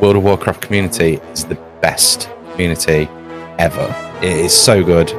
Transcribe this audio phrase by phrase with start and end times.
[0.00, 3.08] World of Warcraft community is the best community
[3.58, 3.92] ever.
[4.22, 5.10] It is so good.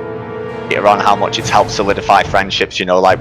[0.71, 3.19] Around how much it's helped solidify friendships, you know, like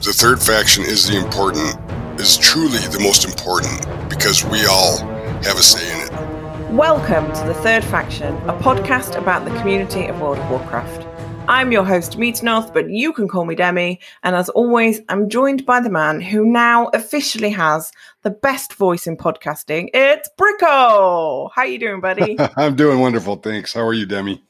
[0.00, 1.78] The third faction is the important,
[2.20, 4.98] is truly the most important because we all
[5.44, 6.72] have a say in it.
[6.72, 11.05] Welcome to The Third Faction, a podcast about the community of World of Warcraft.
[11.48, 14.00] I'm your host, Meet North, but you can call me Demi.
[14.24, 17.92] And as always, I'm joined by the man who now officially has
[18.22, 19.88] the best voice in podcasting.
[19.94, 21.50] It's Bricko.
[21.54, 22.36] How you doing, buddy?
[22.56, 23.72] I'm doing wonderful, thanks.
[23.72, 24.42] How are you, Demi?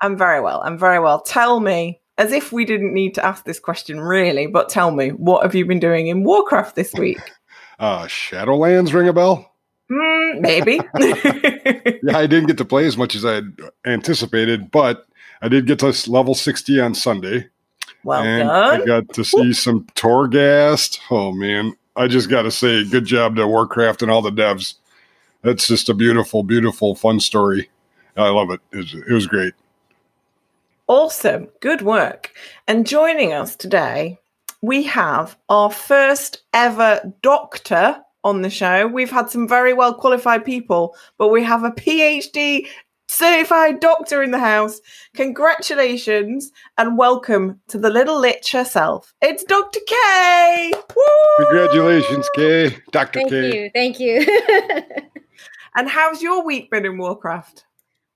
[0.00, 0.62] I'm very well.
[0.64, 1.20] I'm very well.
[1.20, 5.08] Tell me, as if we didn't need to ask this question, really, but tell me,
[5.10, 7.20] what have you been doing in Warcraft this week?
[7.76, 9.52] Uh, Shadowlands ring a bell?
[9.90, 10.80] Mm, maybe.
[12.04, 15.06] Yeah, I didn't get to play as much as I had anticipated, but
[15.42, 17.48] I did get to level 60 on Sunday.
[18.02, 18.82] well and done.
[18.82, 21.00] I got to see some Torghast.
[21.10, 21.76] Oh, man.
[21.96, 24.74] I just got to say, good job to Warcraft and all the devs.
[25.42, 27.70] That's just a beautiful, beautiful, fun story.
[28.16, 28.60] I love it.
[28.72, 29.54] It was, it was great.
[30.86, 31.48] Awesome.
[31.60, 32.32] Good work.
[32.66, 34.18] And joining us today,
[34.62, 38.86] we have our first ever doctor on the show.
[38.86, 42.66] We've had some very well qualified people, but we have a PhD
[43.14, 44.80] certified doctor in the house.
[45.14, 49.14] Congratulations and welcome to the little lich herself.
[49.22, 49.80] It's Dr.
[49.86, 50.72] K.
[50.96, 51.46] Woo!
[51.46, 52.76] Congratulations, K.
[52.90, 53.20] Dr.
[53.20, 53.70] Thank K.
[53.74, 55.10] Thank you, thank you.
[55.76, 57.64] And how's your week been in Warcraft?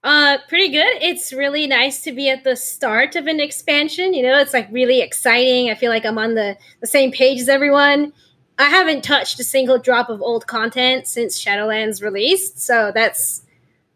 [0.05, 1.03] uh, pretty good.
[1.03, 4.15] It's really nice to be at the start of an expansion.
[4.15, 5.69] You know, it's like really exciting.
[5.69, 8.12] I feel like I'm on the the same page as everyone.
[8.59, 13.43] I haven't touched a single drop of old content since Shadowlands released, so that's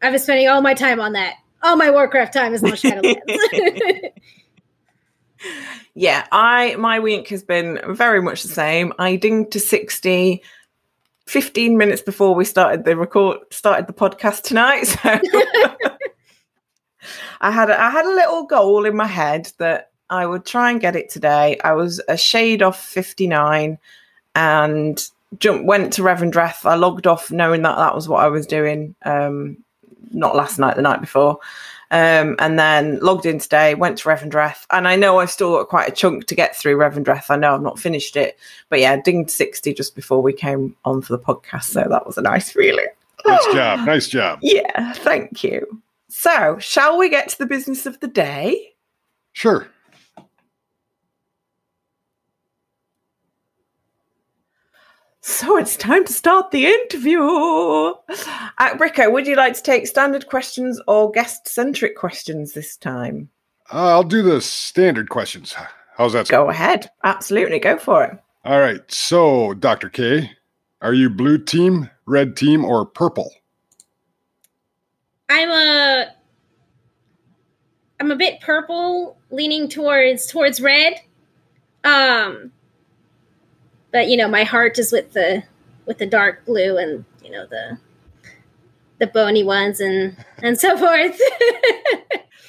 [0.03, 1.37] I've been spending all my time on that.
[1.63, 4.11] All my Warcraft time is on Shadowlands.
[5.95, 8.93] Yeah, I my week has been very much the same.
[8.99, 10.43] I dinged to 60
[11.27, 14.87] 15 minutes before we started the record started the podcast tonight.
[17.03, 20.47] So I had a, I had a little goal in my head that I would
[20.47, 21.59] try and get it today.
[21.65, 23.77] I was a shade off 59
[24.37, 26.65] and jumped went to Reverend Revendreth.
[26.65, 29.57] I logged off knowing that that was what I was doing um
[30.11, 31.39] not last night the night before.
[31.91, 35.69] Um, and then logged in today, went to Revendreth, and I know I've still got
[35.69, 37.27] quite a chunk to get through Revendreth.
[37.29, 38.39] I know I've not finished it,
[38.71, 42.17] but yeah, dinged 60 just before we came on for the podcast, so that was
[42.17, 42.87] a nice feeling.
[43.27, 43.87] Nice job.
[43.87, 44.39] Nice job.
[44.43, 45.83] Yeah, thank you.
[46.09, 48.73] So, shall we get to the business of the day?
[49.33, 49.69] Sure.
[55.25, 57.23] So it's time to start the interview.
[57.23, 63.29] Uh, Bricko, would you like to take standard questions or guest centric questions this time?
[63.73, 65.55] Uh, I'll do the standard questions.
[65.97, 66.27] How's that?
[66.27, 66.91] Go ahead.
[67.05, 68.19] Absolutely, go for it.
[68.45, 68.81] All right.
[68.91, 69.89] So, Dr.
[69.89, 70.29] K,
[70.81, 73.33] are you blue team, red team, or purple?
[75.29, 76.07] I'm a
[78.01, 81.01] I'm a bit purple, leaning towards towards red.
[81.85, 82.51] Um,
[83.93, 85.43] but you know, my heart is with the
[85.87, 87.79] with the dark blue and you know the
[88.99, 91.19] the bony ones and and so forth.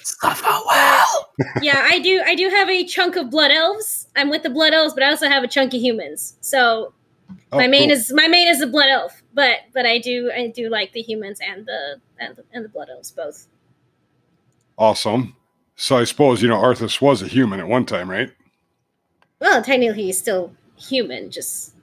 [0.05, 1.29] Suffer well.
[1.61, 2.21] yeah, I do.
[2.25, 4.07] I do have a chunk of blood elves.
[4.15, 6.35] I'm with the blood elves, but I also have a chunk of humans.
[6.41, 6.93] So
[7.51, 7.97] Oh, my main cool.
[7.97, 11.01] is my main is a blood elf, but but I do I do like the
[11.01, 13.47] humans and the and the, and the blood elves both.
[14.77, 15.35] awesome.
[15.75, 18.31] So, I suppose, you know, Arthas was a human at one time, right?
[19.39, 20.53] Well, technically, he's still
[20.83, 21.73] human, just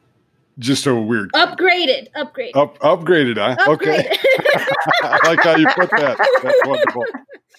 [0.58, 1.32] Just a weird.
[1.32, 3.56] upgraded, upgraded, Up, upgraded, huh?
[3.66, 4.06] upgraded.
[4.06, 4.16] Okay.
[5.02, 6.18] I like how you put that.
[6.42, 7.04] That's wonderful.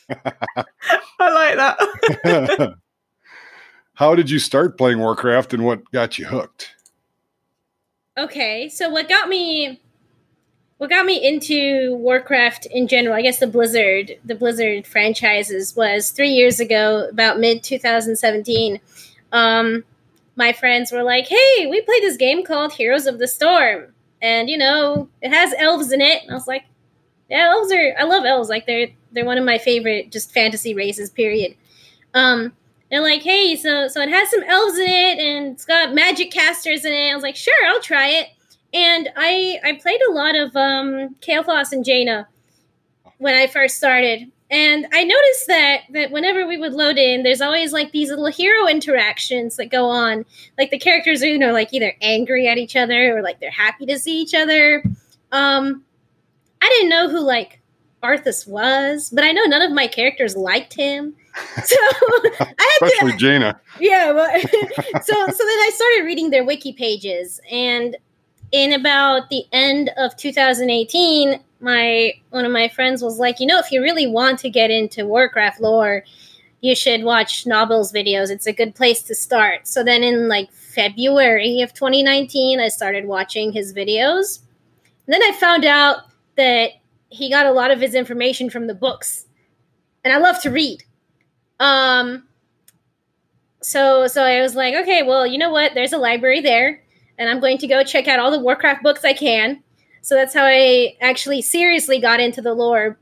[1.19, 1.55] I like
[2.23, 2.75] that.
[3.95, 6.75] how did you start playing Warcraft and what got you hooked?
[8.17, 9.79] okay, so what got me,
[10.77, 13.15] what got me into Warcraft in general?
[13.15, 18.79] I guess the Blizzard, the Blizzard franchises was three years ago, about mid 2017.
[19.31, 19.83] Um,
[20.35, 24.49] my friends were like, "Hey, we played this game called Heroes of the Storm, and
[24.49, 26.65] you know, it has elves in it." And I was like,
[27.29, 27.95] "Yeah, elves are.
[27.97, 28.49] I love elves.
[28.49, 31.09] Like they're they're one of my favorite just fantasy races.
[31.09, 31.55] Period."
[32.13, 32.53] Um,
[32.89, 36.31] they're like, "Hey, so so it has some elves in it, and it's got magic
[36.31, 38.27] casters in it." I was like, "Sure, I'll try it."
[38.73, 42.27] And I I played a lot of um, Kael'thas and Jaina
[43.17, 47.39] when I first started, and I noticed that that whenever we would load in, there's
[47.41, 50.25] always like these little hero interactions that go on.
[50.57, 53.49] Like the characters are you know like either angry at each other or like they're
[53.49, 54.83] happy to see each other.
[55.31, 55.83] Um,
[56.61, 57.61] I didn't know who like
[58.03, 61.15] Arthas was, but I know none of my characters liked him.
[61.63, 61.75] So
[62.41, 63.61] I had Especially to, Jaina.
[63.79, 64.11] yeah.
[64.11, 64.41] But,
[65.05, 67.95] so so then I started reading their wiki pages, and
[68.51, 73.59] in about the end of 2018, my one of my friends was like, you know,
[73.59, 76.03] if you really want to get into Warcraft lore,
[76.61, 78.29] you should watch Nobbel's videos.
[78.29, 79.67] It's a good place to start.
[79.67, 84.39] So then in like February of 2019, I started watching his videos.
[85.05, 86.05] And then I found out
[86.37, 86.71] that
[87.09, 89.25] he got a lot of his information from the books.
[90.03, 90.83] And I love to read.
[91.59, 92.23] Um
[93.61, 95.73] so so I was like, okay, well, you know what?
[95.73, 96.81] There's a library there,
[97.17, 99.63] and I'm going to go check out all the Warcraft books I can.
[100.01, 102.97] So that's how I actually seriously got into the lore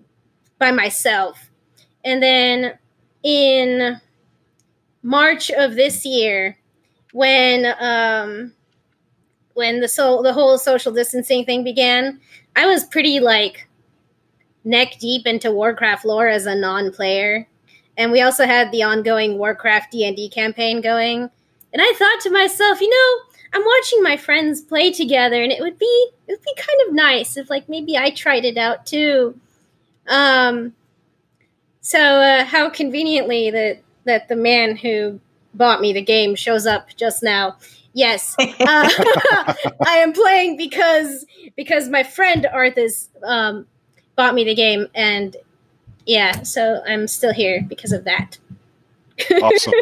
[0.57, 1.49] by myself.
[2.03, 2.77] And then
[3.23, 3.99] in
[5.01, 6.57] March of this year,
[7.11, 8.53] when um
[9.53, 12.19] when the so the whole social distancing thing began,
[12.55, 13.67] I was pretty like
[14.63, 17.47] neck deep into Warcraft lore as a non-player
[17.99, 21.29] and we also had the ongoing Warcraft D&D campaign going.
[21.73, 25.61] And I thought to myself, you know, I'm watching my friends play together and it
[25.61, 28.85] would be it would be kind of nice if like maybe I tried it out
[28.85, 29.39] too.
[30.07, 30.73] Um
[31.81, 35.19] so uh, how conveniently that that the man who
[35.53, 37.57] bought me the game shows up just now.
[37.93, 41.25] Yes, uh, I am playing because
[41.55, 43.65] because my friend Arthas um,
[44.15, 45.35] bought me the game, and
[46.05, 48.37] yeah, so I'm still here because of that.
[49.41, 49.73] awesome.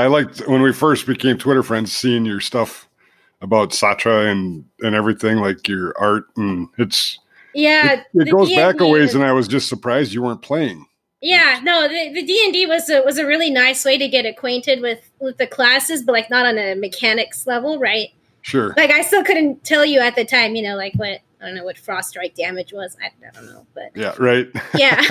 [0.00, 2.88] I liked when we first became Twitter friends, seeing your stuff
[3.40, 7.18] about Satra and and everything, like your art, and it's
[7.54, 8.02] yeah.
[8.14, 10.86] It, it goes back a ways, and I was just surprised you weren't playing.
[11.20, 14.06] Yeah, no, the, the D and D was a, was a really nice way to
[14.06, 18.10] get acquainted with with the classes, but like not on a mechanics level, right?
[18.42, 18.72] Sure.
[18.76, 21.54] Like I still couldn't tell you at the time, you know, like what I don't
[21.54, 22.96] know what frost strike damage was.
[23.02, 24.48] I, I don't know, but yeah, right.
[24.74, 25.02] yeah.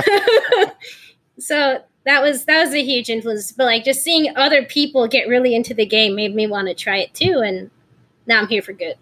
[1.39, 3.51] so that was that was a huge influence.
[3.51, 6.73] But like just seeing other people get really into the game made me want to
[6.73, 7.69] try it too, and
[8.25, 8.95] now I'm here for good.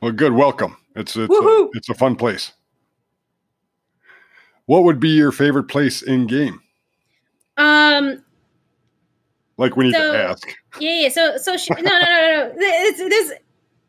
[0.00, 0.32] Well, good.
[0.32, 0.76] Welcome.
[0.94, 2.52] It's it's a, it's a fun place.
[4.66, 6.60] What would be your favorite place in game?
[7.56, 8.22] Um,
[9.56, 10.46] like we need so, to ask.
[10.78, 11.08] Yeah, yeah.
[11.08, 12.54] So, so sh- no, no, no, no.
[12.56, 13.32] It's, there's,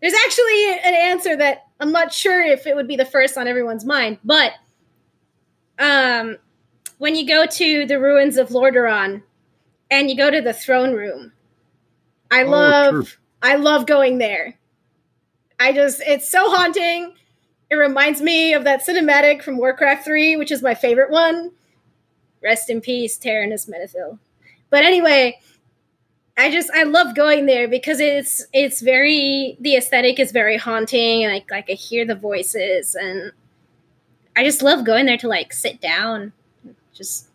[0.02, 3.48] there's actually an answer that I'm not sure if it would be the first on
[3.48, 4.54] everyone's mind, but
[5.78, 6.38] um,
[7.00, 9.24] when you go to the ruins of Lordaeron
[9.90, 11.32] and you go to the throne room,
[12.30, 13.18] I oh, love, true.
[13.42, 14.56] I love going there.
[15.60, 17.16] I just, it's so haunting.
[17.72, 21.52] It reminds me of that cinematic from Warcraft 3, which is my favorite one.
[22.44, 24.20] Rest in peace, Terenas Menethil.
[24.70, 25.40] But anyway,
[26.38, 31.26] I just I love going there because it's it's very the aesthetic is very haunting
[31.26, 33.34] and I like I hear the voices and
[34.38, 36.32] I just love going there to like sit down,
[37.00, 37.28] just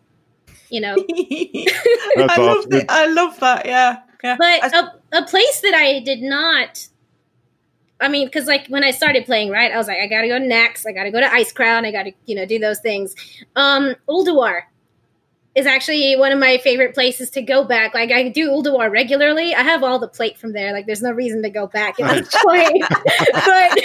[0.69, 0.95] you know.
[2.17, 2.85] I love it.
[2.87, 3.65] I love that.
[3.65, 4.37] Yeah, yeah.
[4.37, 6.87] But a, a place that I did not
[8.01, 10.37] I mean, because like when I started playing, right, I was like, I gotta go
[10.37, 13.15] to Naxx, I gotta go to Icecrown I gotta, you know, do those things.
[13.55, 14.63] Um, Ulduar
[15.55, 17.93] is actually one of my favorite places to go back.
[17.93, 19.55] Like I do Ulduar regularly.
[19.55, 20.73] I have all the plate from there.
[20.73, 22.83] Like there's no reason to go back at this point.
[23.33, 23.79] but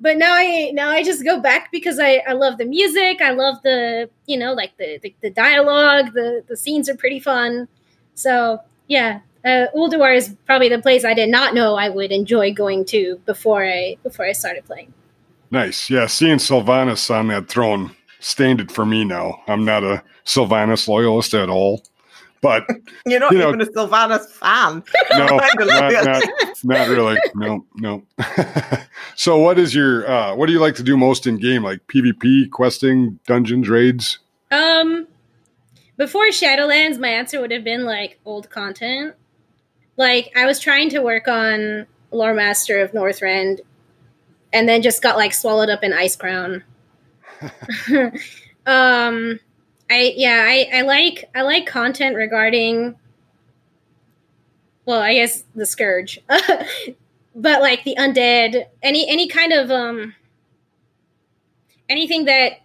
[0.00, 3.20] but now I now I just go back because I, I love the music.
[3.20, 6.12] I love the you know like the, the, the dialogue.
[6.14, 7.66] The the scenes are pretty fun.
[8.14, 12.54] So yeah, uh, Ulduar is probably the place I did not know I would enjoy
[12.54, 14.94] going to before I before I started playing.
[15.50, 16.06] Nice, yeah.
[16.06, 19.04] Seeing Sylvanas on that throne stained it for me.
[19.04, 21.82] Now I'm not a Sylvanas loyalist at all,
[22.40, 22.64] but
[23.06, 24.82] you're not you know, even a Sylvanas fan.
[25.18, 26.24] No, not, not,
[26.64, 27.18] not, really.
[27.34, 28.02] No, no.
[29.14, 31.62] so, what is your uh, what do you like to do most in game?
[31.62, 34.18] Like PvP, questing, dungeons, raids?
[34.50, 35.06] Um,
[35.96, 39.14] before Shadowlands, my answer would have been like old content
[39.96, 43.60] like I was trying to work on Loremaster of Northrend
[44.52, 46.62] and then just got like swallowed up in Icecrown.
[48.66, 49.40] um
[49.92, 52.96] I yeah, I, I like I like content regarding
[54.86, 56.18] well, I guess the scourge.
[56.28, 60.14] but like the undead, any any kind of um
[61.90, 62.62] anything that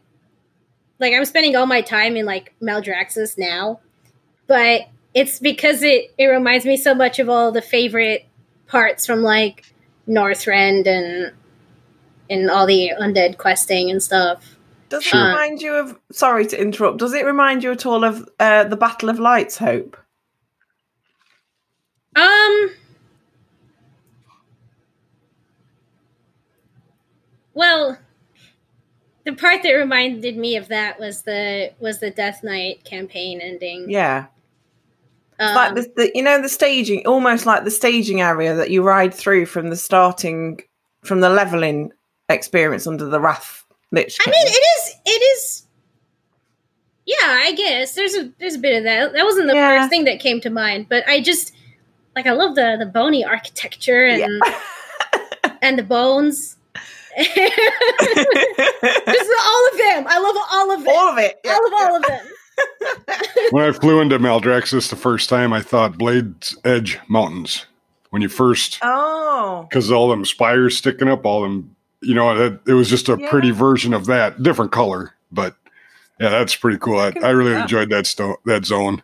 [1.00, 3.82] like I'm spending all my time in like Maldraxxus now.
[4.48, 8.26] But it's because it it reminds me so much of all the favorite
[8.68, 9.66] parts from like
[10.08, 11.34] Northrend and
[12.30, 14.57] and all the undead questing and stuff.
[14.90, 16.00] Does it um, remind you of?
[16.12, 17.00] Sorry to interrupt.
[17.00, 19.58] Does it remind you at all of uh, the Battle of Lights?
[19.58, 19.98] Hope.
[22.16, 22.70] Um.
[27.54, 27.98] Well,
[29.26, 33.90] the part that reminded me of that was the was the Death Knight campaign ending.
[33.90, 34.28] Yeah.
[35.40, 38.84] Um, like the, the, you know the staging, almost like the staging area that you
[38.84, 40.62] ride through from the starting,
[41.04, 41.92] from the leveling
[42.30, 44.96] experience under the Wrath Lich I mean, it is.
[45.06, 45.64] It is.
[47.06, 49.14] Yeah, I guess there's a there's a bit of that.
[49.14, 49.78] That wasn't the Yeah.
[49.80, 51.54] first thing that came to mind, but I just
[52.16, 54.22] like I love the the bony architecture and
[55.62, 56.56] and the bones.
[57.18, 57.48] just all
[59.72, 60.06] of them.
[60.08, 60.94] I love all of them.
[60.96, 61.40] all of it.
[61.46, 62.28] I love all of them.
[63.52, 67.66] when I flew into Maldraxxus the first time, I thought Blade's Edge Mountains.
[68.10, 72.60] When you first, Oh, because all them spires sticking up, all them, you know, it,
[72.68, 73.30] it was just a Yeah.
[73.30, 75.56] pretty version of that, different color, but
[76.20, 77.00] yeah, that's pretty cool.
[77.00, 79.02] I, can I really enjoyed that sto- that zone.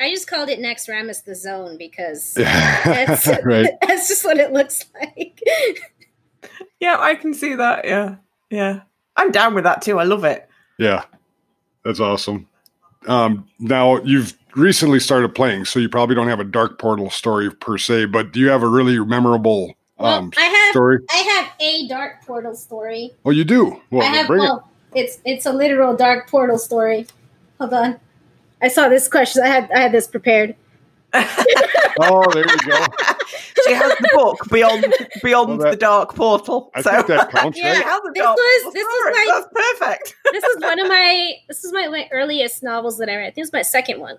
[0.00, 3.70] I just called it Naxxramas the Zone because Yeah, that's, right.
[3.82, 5.40] that's just what it looks like.
[6.80, 7.84] yeah, I can see that.
[7.84, 8.16] Yeah,
[8.50, 8.80] yeah.
[9.16, 9.98] I'm down with that too.
[9.98, 10.48] I love it.
[10.78, 11.04] Yeah,
[11.84, 12.48] that's awesome.
[13.06, 17.50] Um, now you've recently started playing, so you probably don't have a Dark Portal story
[17.50, 20.98] per se, but do you have a really memorable Well, um, I have story?
[21.10, 23.12] I have a dark portal story.
[23.24, 23.80] Oh, you do.
[23.90, 24.46] Well, I have bring it.
[24.46, 27.06] well, it's it's a literal dark portal story.
[27.60, 28.00] Hold on.
[28.60, 29.42] I saw this question.
[29.42, 30.56] I had I had this prepared.
[32.00, 32.86] Oh, there we go.
[33.64, 34.84] she has the book beyond
[35.22, 36.72] beyond Well, that- the dark portal.
[36.74, 37.68] I so think that counts, Yeah.
[37.72, 37.84] Right?
[37.84, 39.12] has This dark was- this was story.
[39.26, 40.16] my- That's perfect.
[40.32, 43.36] This is one of my this is my, my earliest novels that I read.
[43.36, 44.18] This is my second one.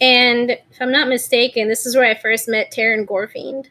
[0.00, 3.66] And if I'm not mistaken, this is where I first met Teron Gorefiend.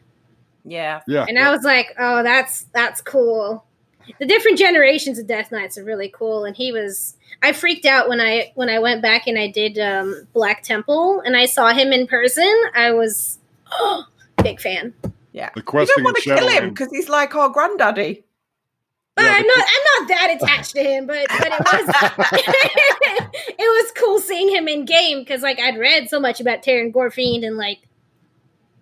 [0.64, 1.00] Yeah.
[1.06, 1.26] Yeah.
[1.28, 3.64] And I was like, oh, that's that's cool.
[4.18, 6.44] The different generations of Death Knights are really cool.
[6.44, 9.78] And he was I freaked out when I when I went back and I did
[9.78, 12.52] um, Black Temple and I saw him in person.
[12.74, 13.38] I was
[13.70, 14.06] oh,
[14.42, 14.94] big fan.
[15.32, 15.50] Yeah.
[15.54, 18.24] The You don't want to kill him because he's like our granddaddy.
[19.14, 21.94] But Yeah, I'm not I'm not that attached to him, but but it was
[23.48, 26.92] it was cool seeing him in game because like I'd read so much about Teron
[26.92, 27.80] Gorefiend and like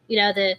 [0.07, 0.57] you know the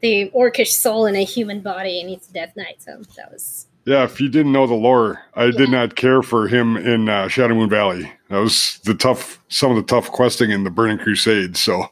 [0.00, 3.66] the orcish soul in a human body and he's a death knight, so that was
[3.84, 5.50] Yeah, if you didn't know the lore, I Yeah.
[5.58, 8.10] did not care for him in uh, Shadowmoon Valley.
[8.28, 11.56] That was the tough, some of the tough questing in the Burning Crusade.
[11.56, 11.84] So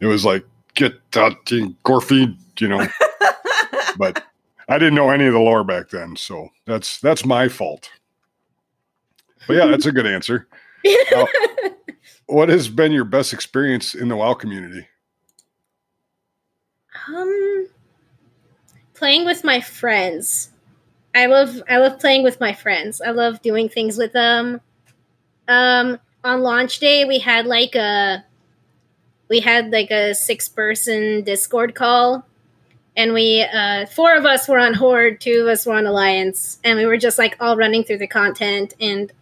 [0.00, 2.86] it was like, get that thing, Gorefiend, you know.
[3.98, 4.22] but
[4.68, 7.90] I didn't know any of the lore back then, so that's that's my fault.
[9.48, 10.46] But yeah, that's a good answer.
[11.12, 11.26] Now,
[12.26, 14.86] what has been your best experience in the WoW community?
[17.12, 17.68] Um,
[18.94, 20.50] playing with my friends.
[21.14, 23.00] I love I love playing with my friends.
[23.00, 24.60] I love doing things with them.
[25.48, 28.24] Um, on launch day, we had like a
[29.28, 32.24] we had like a six person Discord call,
[32.96, 36.60] and we uh, four of us were on Horde, two of us were on Alliance,
[36.62, 38.74] and we were just like all running through the content.
[38.80, 39.12] And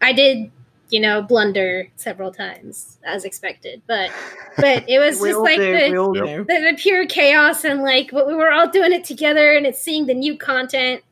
[0.00, 0.52] I did,
[0.90, 4.10] you know, blunder several times as expected, but
[4.56, 5.72] but it was just like do.
[5.78, 6.24] the, we all Yep.
[6.26, 6.44] do.
[6.44, 9.80] the, the pure chaos and like but we were all doing it together and it's
[9.80, 11.02] seeing the new content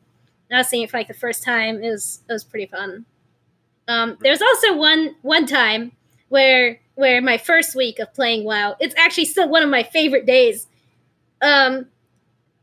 [0.50, 2.66] and I was seeing it for like the first time it was it was pretty
[2.66, 3.04] fun
[3.88, 5.92] um there's also one one time
[6.28, 10.26] where where my first week of playing WoW it's actually still one of my favorite
[10.26, 10.66] days
[11.40, 11.86] um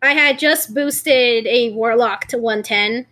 [0.01, 3.05] I had just boosted a warlock to 110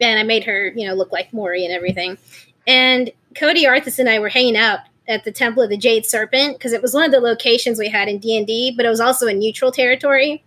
[0.00, 2.18] and I made her you know look like Mori and everything
[2.66, 6.54] and Cody Arthas and I were hanging out at the Temple of the Jade Serpent
[6.54, 8.88] because it was one of the locations we had in D and D, but it
[8.88, 10.42] was also in neutral territory.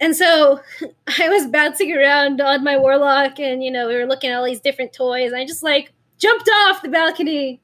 [0.00, 0.60] And so
[1.18, 4.44] I was bouncing around on my warlock, and you know we were looking at all
[4.44, 5.32] these different toys.
[5.32, 7.60] I just like jumped off the balcony,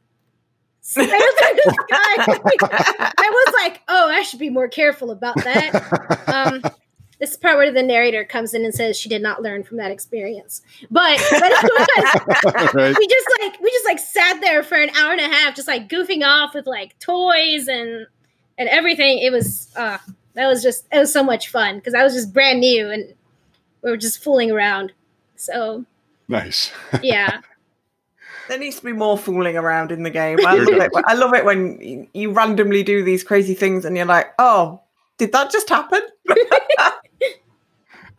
[0.81, 3.12] sailed through the sky.
[3.16, 6.62] I was like, "Oh, I should be more careful about that." Um,
[7.22, 9.76] this is part where the narrator comes in and says she did not learn from
[9.76, 10.60] that experience,
[10.90, 11.70] but but it
[12.42, 12.96] was right?
[12.98, 15.68] we just like we just like sat there for an hour and a half just
[15.68, 18.06] like goofing off with like toys and
[18.58, 19.98] and everything it was uh
[20.34, 23.14] that was just it was so much fun because i was just brand new and
[23.82, 24.92] we were just fooling around
[25.36, 25.84] so
[26.28, 26.72] Nice.
[27.02, 27.40] yeah
[28.48, 30.38] There needs to be more fooling around in the game.
[30.44, 30.90] I love it.
[31.06, 34.80] I love it when you- you randomly do these crazy things and you're like, "Oh,
[35.18, 36.00] did that just happen?"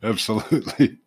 [0.03, 0.97] Absolutely.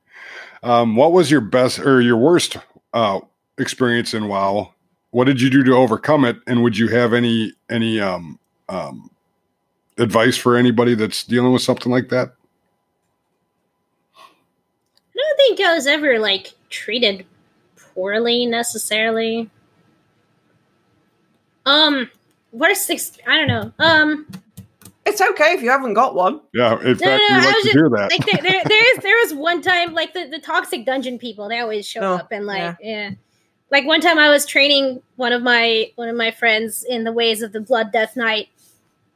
[0.63, 2.57] Um, what was your best or your worst
[2.95, 3.21] uh,
[3.59, 4.73] experience in WoW?
[5.11, 6.39] What did you do to overcome it?
[6.47, 8.39] And would you have any any um,
[8.69, 9.11] um,
[9.99, 12.33] advice for anybody that's dealing with something like that?
[15.17, 17.25] i don't think i was ever like treated
[17.95, 19.49] poorly necessarily
[21.65, 22.11] um
[22.53, 24.27] worst ex- i don't know um
[25.07, 26.41] It's okay if you haven't got one.
[26.53, 28.11] Yeah, in fact, no, we I like was to just- hear that.
[28.11, 31.49] like there, there, there is there was one time like the, the toxic dungeon people
[31.49, 32.75] they always show Oh, up and like yeah.
[32.81, 33.11] yeah.
[33.71, 37.13] like one time i was training one of my one of my friends in the
[37.13, 38.49] ways of the blood death knight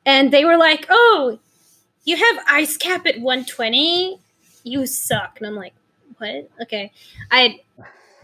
[0.06, 1.38] and they were like oh
[2.04, 4.18] you have ice cap at 120
[4.64, 5.74] you suck and i'm like
[6.18, 6.50] what?
[6.62, 6.92] Okay,
[7.30, 7.60] I.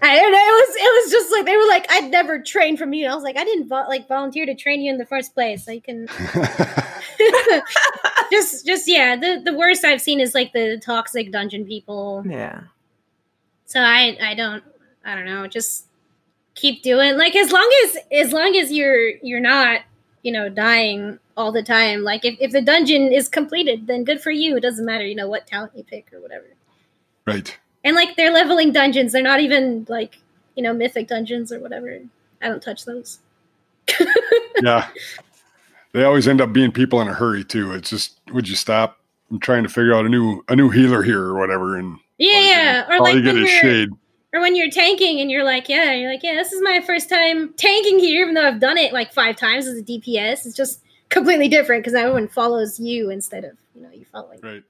[0.02, 0.38] I don't know.
[0.38, 3.04] It was it was just like they were like I'd never trained from you.
[3.04, 5.34] And I was like I didn't vo- like volunteer to train you in the first
[5.34, 5.64] place.
[5.64, 6.06] So you can
[8.30, 9.16] just just yeah.
[9.16, 12.24] The the worst I've seen is like the toxic dungeon people.
[12.28, 12.62] Yeah.
[13.64, 14.62] So I I don't
[15.04, 15.46] I don't know.
[15.46, 15.86] Just
[16.54, 19.80] keep doing like as long as as long as you're you're not
[20.22, 22.02] you know dying all the time.
[22.02, 24.56] Like if if the dungeon is completed, then good for you.
[24.56, 26.46] It doesn't matter you know what talent you pick or whatever.
[27.26, 27.56] right.
[27.86, 29.12] And like they're leveling dungeons.
[29.12, 30.18] They're not even like
[30.56, 31.98] you know mythic dungeons or whatever.
[32.42, 33.18] I don't touch those.
[34.62, 34.88] Yeah.
[35.92, 37.72] They always end up being people in a hurry too.
[37.72, 38.98] It's just would you stop?
[39.30, 42.28] I'm trying to figure out a new a new healer here or whatever, and Yeah,
[42.28, 43.90] all you get- Or all like you get is shade.
[44.32, 47.08] or when you're tanking and you're like, yeah, you're like, yeah, this is my first
[47.10, 50.46] time tanking here, even though I've done it like five times as a DPS.
[50.46, 54.40] It's just completely different because everyone follows you instead of you know you following.
[54.42, 54.62] Right.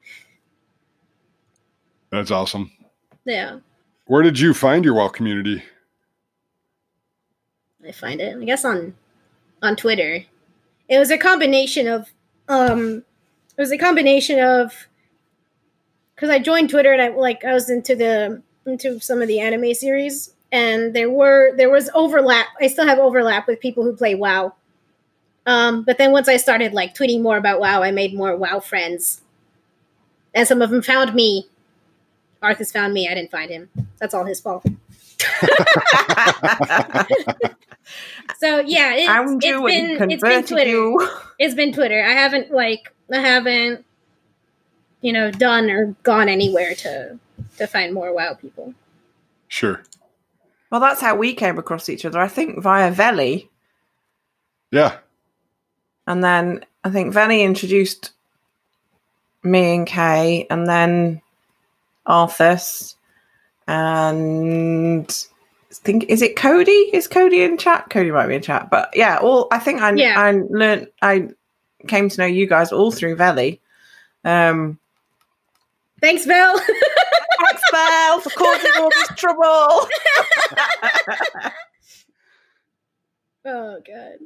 [2.11, 2.70] That's awesome.
[3.26, 3.59] Yeah,
[4.06, 5.62] Where did you find your WoW community?
[7.87, 8.37] I find it.
[8.37, 8.95] I guess on
[9.62, 10.25] on Twitter,
[10.88, 12.12] it was a combination of
[12.49, 13.04] um,
[13.56, 14.88] it was a combination of
[16.14, 19.40] because I joined Twitter and I like I was into the into some of the
[19.40, 22.47] anime series and there were there was overlap.
[22.61, 24.54] I still have overlap with people who play WoW.
[25.45, 28.61] Um, but then once I started like tweeting more about WoW, I made more WoW
[28.61, 29.21] friends,
[30.35, 31.49] and some of them found me.
[32.54, 33.08] Arthas found me.
[33.08, 33.68] I didn't find him.
[33.98, 34.64] That's all his fault.
[38.38, 40.68] So yeah, it, Found it's you and been it's been Twitter.
[40.70, 41.08] you.
[41.38, 42.02] It's been Twitter.
[42.04, 43.84] I haven't like I haven't
[45.00, 47.18] you know done or gone anywhere to
[47.58, 48.74] to find more WoW people.
[49.48, 49.80] Sure.
[50.70, 52.18] Well, that's how we came across each other.
[52.18, 53.48] I think via Veli,
[54.72, 54.96] Yeah.
[56.08, 58.10] and then I think Veli introduced
[59.44, 61.22] me and Kay, and then
[62.06, 62.94] Arthas,
[63.66, 65.26] and
[65.70, 66.90] I think is it Cody?
[66.92, 67.90] Is Cody in chat?
[67.90, 70.14] Cody might be in chat, but yeah, all I think I Yeah.
[70.19, 71.28] I learned I
[71.88, 73.60] came to know you guys all through Veli.
[74.25, 74.78] Um,
[76.00, 76.58] Thanks, Vel.
[76.58, 79.42] thanks, Belle, for causing all this trouble.
[83.47, 84.19] oh god.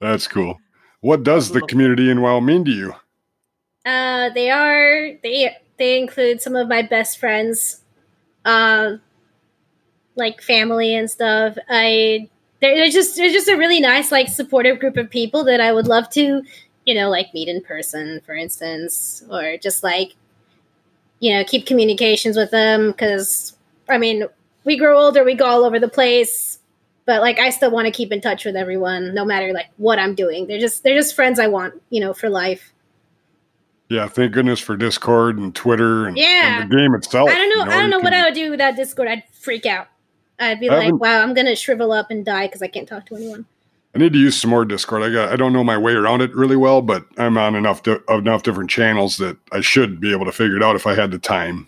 [0.00, 0.58] That's cool.
[1.00, 2.94] What does the community in WoW mean to you?
[3.86, 7.82] Uh, they are they they include some of my best friends,
[8.44, 8.96] uh,
[10.14, 11.56] like family and stuff.
[11.68, 12.28] I
[12.60, 15.72] they're, they're just they're just a really nice like supportive group of people that I
[15.72, 16.42] would love to,
[16.84, 20.14] you know, like meet in person, for instance, or just like,
[21.20, 23.56] you know, keep communications with them because
[23.88, 24.24] I mean
[24.64, 26.58] we grow older, we go all over the place.
[27.04, 29.98] But like I still want to keep in touch with everyone, no matter like what
[29.98, 30.46] I'm doing.
[30.46, 32.72] They're just they're just friends I want, you know, for life.
[33.88, 36.62] Yeah, thank goodness for Discord and Twitter and, Yeah.
[36.62, 37.30] and the game itself.
[37.30, 37.64] I don't know.
[37.64, 39.08] you I don't you know what can- I would do without Discord.
[39.08, 39.86] I'd freak out.
[40.40, 43.06] I'd be I like, "Wow, I'm gonna shrivel up and die because I can't talk
[43.06, 43.46] to anyone."
[43.94, 45.02] I need to use some more Discord.
[45.02, 47.82] I got I don't know my way around it really well, but I'm on enough
[47.84, 50.94] di- enough different channels that I should be able to figure it out if I
[50.94, 51.66] had the time.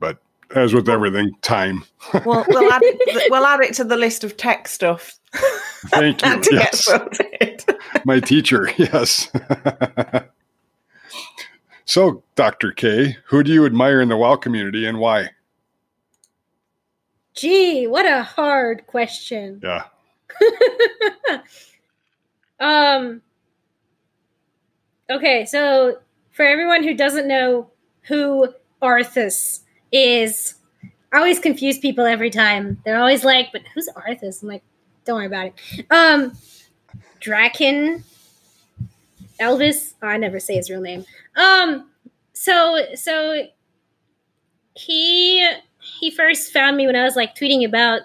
[0.00, 0.18] But
[0.56, 1.84] as with everything, time.
[2.24, 5.14] Well, we'll add it, we'll add it to the list of tech stuff.
[5.90, 6.40] Thank you.
[6.40, 6.84] to yes.
[6.86, 7.64] sorted.
[8.04, 9.28] my teacher, yes.
[11.88, 12.70] So, Dr.
[12.72, 15.30] K, who do you admire in the WoW community and why?
[17.34, 19.58] Gee, what a hard question.
[19.62, 19.84] Yeah.
[22.60, 23.22] um.
[25.08, 26.00] Okay, so
[26.32, 27.70] for everyone who doesn't know
[28.02, 30.56] who Arthas is,
[31.10, 32.82] I always confuse people every time.
[32.84, 34.62] They're always like, "But who's Arthas?" I'm like,
[35.06, 36.36] "Don't worry about it." Um,
[37.20, 38.04] Draken,
[39.40, 39.94] Elvis.
[40.02, 41.06] Oh, I never say his real name.
[41.38, 41.88] Um,
[42.34, 43.46] so so
[44.74, 45.48] he
[45.80, 48.02] he first found me when I was like tweeting about.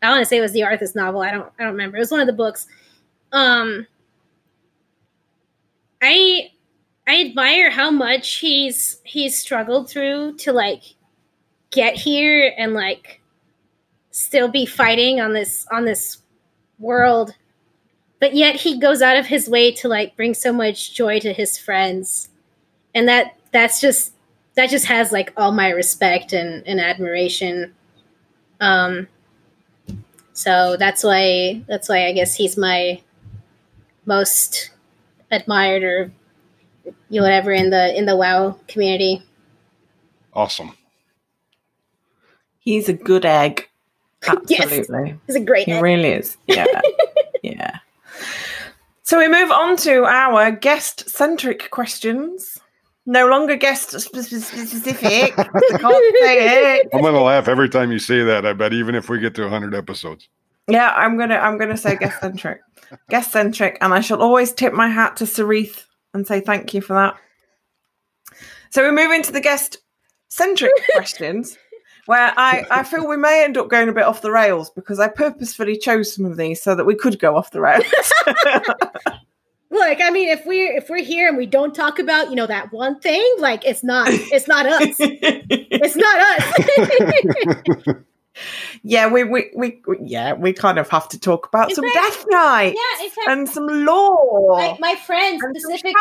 [0.00, 1.20] I want to say it was the Arthas novel.
[1.20, 1.96] I don't I don't remember.
[1.96, 2.66] It was one of the books.
[3.32, 3.86] Um,
[6.00, 6.52] I
[7.06, 10.82] I admire how much he's he's struggled through to like
[11.70, 13.20] get here and like
[14.10, 16.18] still be fighting on this on this
[16.78, 17.34] world
[18.20, 21.32] but yet he goes out of his way to like bring so much joy to
[21.32, 22.28] his friends
[22.98, 24.12] and that that's just
[24.54, 27.72] that just has like all my respect and, and admiration
[28.60, 29.06] um
[30.32, 33.00] so that's why that's why i guess he's my
[34.04, 34.70] most
[35.30, 36.10] admired or
[37.10, 39.22] you know, whatever in the in the WoW community.
[40.32, 40.76] Awesome.
[42.58, 43.68] He's a good egg.
[44.48, 44.62] Yes.
[44.72, 45.16] Absolutely.
[45.26, 45.82] He's a great He egg.
[45.82, 46.36] really is.
[46.46, 46.66] Yeah.
[47.42, 47.78] yeah.
[49.04, 52.58] So we move on to our guest centric questions.
[53.08, 55.32] No longer guest sp- sp- specific.
[55.38, 55.44] I
[55.78, 56.88] can't say it.
[56.92, 58.44] I'm gonna laugh every time you say that.
[58.44, 60.28] I bet, even if we get to 100 episodes.
[60.68, 62.60] Yeah, I'm gonna I'm gonna say guest centric,
[63.08, 66.82] guest centric, and I shall always tip my hat to Sarith and say thank you
[66.82, 67.16] for that.
[68.68, 69.78] So we move into the guest
[70.28, 71.56] centric questions,
[72.04, 75.00] where I I feel we may end up going a bit off the rails because
[75.00, 77.86] I purposefully chose some of these so that we could go off the rails.
[79.70, 82.46] Look, I mean, if we're if we're here and we don't talk about you know
[82.46, 84.96] that one thing, like it's not it's not us.
[85.80, 87.94] It's not us.
[88.82, 92.74] yeah, we, we we yeah we kind of have to talk about some Death Knight
[92.76, 94.56] yeah, and some law.
[94.56, 95.92] my, my friend specifically,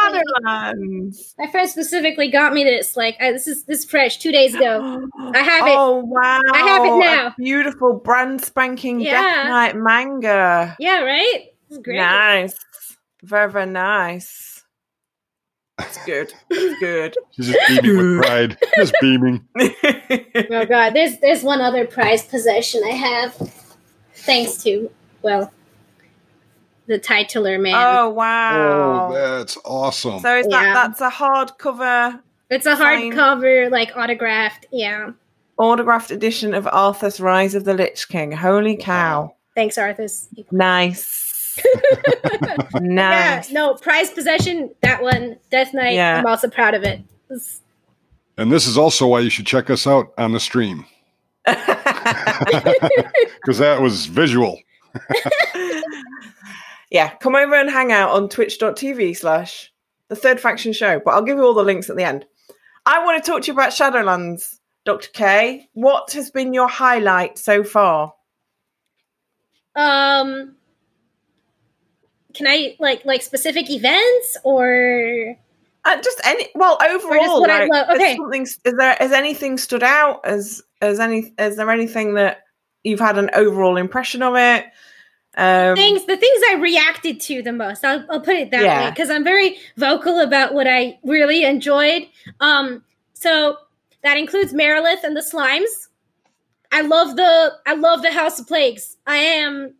[1.38, 2.96] my friend specifically got me this.
[2.96, 5.08] Like, I, this is this is fresh, two days ago.
[5.20, 5.76] I have it.
[5.76, 6.40] Oh wow!
[6.54, 7.34] I have it A now.
[7.38, 9.22] beautiful brand spanking Yeah.
[9.22, 10.76] Death Knight manga.
[10.80, 11.48] Yeah, right.
[11.70, 11.98] It's great.
[11.98, 12.56] Nice,
[13.28, 14.64] very very nice.
[15.80, 16.34] It's good.
[16.50, 17.16] It's good.
[17.32, 18.58] She's just beaming with pride.
[18.76, 19.48] Just beaming.
[20.50, 23.34] Oh god, there's there's one other prized possession I have,
[24.14, 24.90] thanks to
[25.22, 25.52] well,
[26.88, 27.74] the titular man.
[27.76, 28.56] oh wow!
[28.56, 29.12] Oh, wow!
[29.14, 30.20] that's awesome.
[30.20, 33.12] so is that that's a hardcover it's a fine.
[33.12, 34.68] hardcover, like autographed.
[34.72, 35.12] Yeah,
[35.58, 38.32] autographed edition of Arthas Rise of the Lich King.
[38.32, 39.36] Holy cow!
[39.56, 40.28] thanks, Arthas.
[40.52, 41.27] Nice,
[42.82, 44.74] Yeah, no prize possession.
[44.82, 45.96] That one, Death Knight.
[45.96, 46.20] Yeah.
[46.20, 47.00] I'm also proud of it.
[47.30, 47.62] It's-
[48.38, 50.86] And this is also why you should check us out on the stream
[51.46, 51.58] because
[53.58, 54.60] that was visual.
[56.92, 59.72] yeah, come over and hang out on twitch.tv slash
[60.10, 61.00] the third faction show.
[61.04, 62.26] But I'll give you all the links at the end.
[62.86, 65.10] I want to talk to you about Shadowlands, Dr.
[65.14, 65.68] K.
[65.74, 68.14] What has been your highlight so far?
[69.76, 70.56] Um,
[72.38, 75.36] can I like like specific events or?
[75.84, 78.16] Uh, just any well overall what I love- okay.
[78.16, 82.44] something is there has anything stood out as as any is there anything that
[82.84, 84.66] you've had an overall impression of it
[85.38, 87.86] um things the things I reacted to the most.
[87.86, 92.04] I'll, I'll put it that way because I'm very vocal about what I really enjoyed.
[92.40, 93.58] Um, so
[94.04, 95.88] that includes Marileth and the slimes.
[96.72, 98.98] I love the I love the House of Plagues.
[99.06, 99.76] I am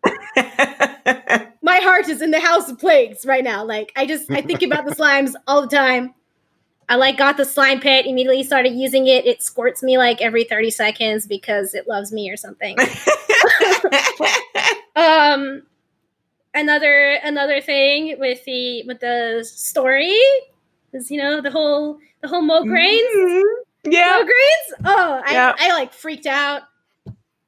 [1.68, 3.66] my heart is in the House of Plagues right now.
[3.66, 6.14] Like I just I think about the slimes all the time.
[6.88, 9.26] I like got the slime pit, immediately started using it.
[9.26, 12.78] It squirts me like every 30 seconds because it loves me or something.
[14.96, 15.64] um
[16.54, 20.16] another another thing with the with the story
[20.94, 23.02] is you know the whole the whole Mograines.
[23.16, 23.44] Mhm.
[23.84, 24.86] yeah Mograines?
[24.86, 25.56] Oh, I, Yeah.
[25.60, 26.62] I like freaked out.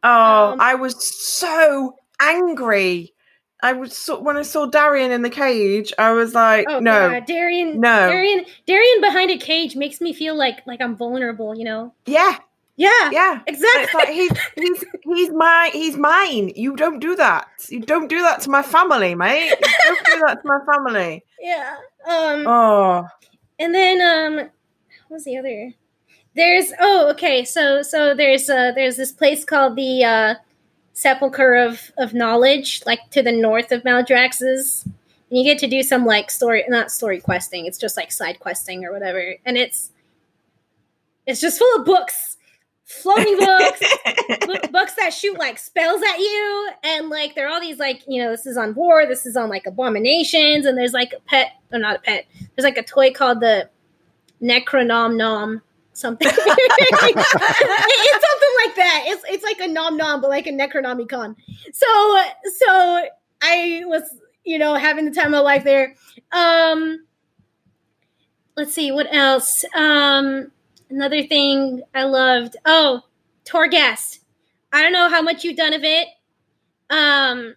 [0.04, 3.14] oh Um, i was so angry
[3.62, 7.20] i was so, when i saw darion in the cage i was like Oh no
[7.28, 7.76] Darion.
[7.76, 8.10] No.
[8.10, 8.46] Darion.
[8.68, 11.56] Darion behind a cage makes me feel like like I'm vulnerable.
[11.58, 11.94] You know.
[12.06, 12.38] yeah
[12.78, 13.10] Yeah.
[13.12, 14.00] yeah Exactly.
[14.00, 18.42] like he's he's he's my he's mine you don't do that you don't do that
[18.42, 21.76] to my family mate you don't do that to my family yeah.
[22.08, 22.48] Um.
[22.48, 23.08] oh
[23.60, 24.36] And then um,
[25.10, 25.74] what was the other?
[26.36, 27.44] There's oh okay.
[27.44, 30.36] So so there's uh there's this place called the uh,
[30.94, 34.86] Sepulchre of of Knowledge, like to the north of Maldraxxus.
[34.86, 37.66] And you get to do some like story, not story questing.
[37.66, 39.36] It's just like side questing or whatever.
[39.46, 39.92] And it's
[41.28, 42.38] it's just full of books,
[42.86, 43.80] floating books,
[44.72, 48.22] books that shoot like spells at you and like there are all these like you
[48.22, 51.52] know this is on war this is on like abominations and there's like a pet
[51.72, 52.26] or not a pet
[52.56, 53.70] there's like a toy called the
[54.42, 55.62] necronom nom
[56.00, 56.56] something it's something
[58.66, 59.04] like that.
[59.08, 61.36] It's it's like a nom nom but like a necronomicon
[61.74, 62.24] so
[62.58, 63.06] so
[63.42, 64.04] i was
[64.44, 65.96] you know having the time of my life there.
[66.32, 67.06] Um
[68.56, 69.64] let's see what else?
[69.76, 70.52] Um
[70.90, 72.56] another thing i loved.
[72.66, 73.04] Oh
[73.50, 74.20] torghast.
[74.72, 76.08] I don't know how much you've done of it.
[76.90, 77.56] Um,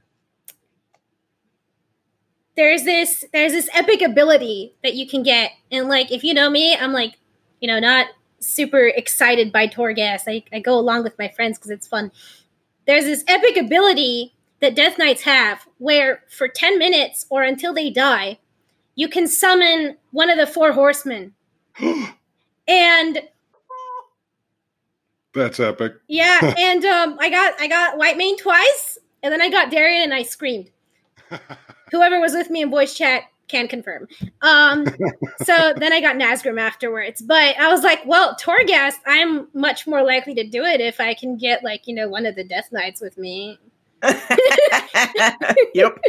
[2.57, 6.50] there's this there's this epic ability that you can get, and like if you know
[6.50, 7.18] me, I'm like,
[7.61, 8.07] you know, not
[8.42, 10.22] super excited by Torghast.
[10.26, 12.11] I, I go along with my friends because it's fun.
[12.87, 17.90] There's this epic ability that Death Knights have, where for ten minutes or until they
[17.90, 18.38] die,
[18.94, 21.35] you can summon one of the four horsemen,
[22.68, 23.20] and
[25.35, 25.94] That's epic.
[26.09, 30.14] Yeah, and um, I got I got Whitemane twice, and then I got Darion, and
[30.14, 30.70] I screamed.
[31.90, 34.09] Whoever was with me in voice chat can confirm.
[34.40, 34.87] Um,
[35.42, 40.02] so then I got Nazgrim afterwards, but I was like, well, Torghast, I'm much more
[40.02, 42.70] likely to do it if I can get like you know one of the Death
[42.72, 43.59] Knights with me.
[45.74, 45.98] yep.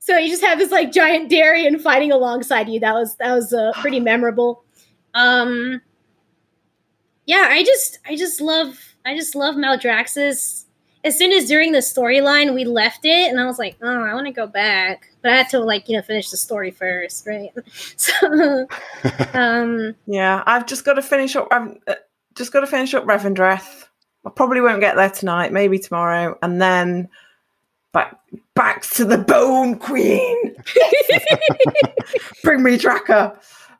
[0.00, 2.80] So you just have this like giant Darion fighting alongside you.
[2.80, 4.64] That was that was uh, pretty memorable.
[5.12, 5.82] Um,
[7.28, 10.64] yeah, I just, I just love, I just love Maldraxxus.
[11.04, 14.14] As soon as during the storyline we left it, and I was like, oh, I
[14.14, 17.26] want to go back, but I had to like, you know, finish the story first,
[17.26, 17.50] right?
[17.96, 18.66] So,
[19.34, 21.48] um, Yeah, I've just got to finish up.
[21.50, 21.94] I've uh,
[22.34, 23.84] just got to finish up Revendreth.
[24.26, 25.52] I probably won't get there tonight.
[25.52, 27.08] Maybe tomorrow, and then
[27.92, 28.18] back
[28.54, 30.54] back to the Bone Queen.
[32.42, 33.38] Bring me Draka.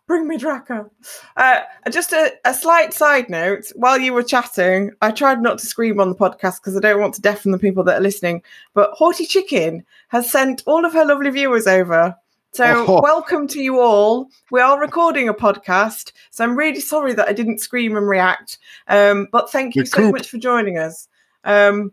[0.08, 0.88] Bring me Draka.
[1.36, 3.66] Uh, just a, a slight side note.
[3.76, 7.00] While you were chatting, I tried not to scream on the podcast because I don't
[7.00, 8.42] want to deafen the people that are listening.
[8.72, 12.16] But Haughty Chicken has sent all of her lovely viewers over.
[12.52, 13.02] So, Oh.
[13.02, 14.30] welcome to you all.
[14.50, 18.56] We are recording a podcast, so I'm really sorry that I didn't scream and react.
[18.88, 21.06] Um, but thank you so much for joining us.
[21.44, 21.92] Um,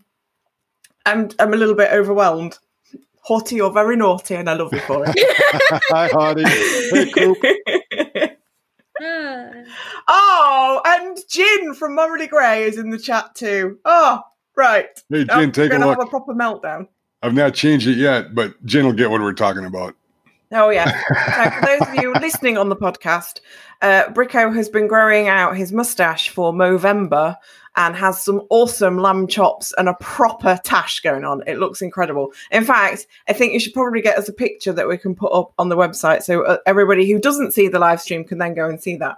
[1.06, 2.58] I'm I'm a little bit overwhelmed.
[3.26, 5.16] Haughty, you're very naughty, and I love you for it.
[5.90, 6.46] Hi, Hottie.
[6.46, 7.38] Hey, Coop.
[10.08, 13.80] oh, and Jin from Morally Grey is in the chat too.
[13.84, 14.22] Oh,
[14.56, 14.90] right.
[15.10, 15.98] Hey, I'm Jen, take a gonna look.
[15.98, 16.88] have a proper meltdown.
[17.24, 19.96] I've not changed it yet, but Jen will get what we're talking about.
[20.52, 20.92] Oh yeah.
[21.36, 23.40] So for those of you listening on the podcast,
[23.82, 27.36] uh, Bricko has been growing out his mustache for Movember
[27.76, 31.44] and has some awesome lamb chops and a proper tash going on.
[31.46, 32.32] It looks incredible.
[32.52, 35.34] In fact, I think you should probably get us a picture that we can put
[35.34, 38.54] up on the website so uh, everybody who doesn't see the live stream can then
[38.54, 39.18] go and see that.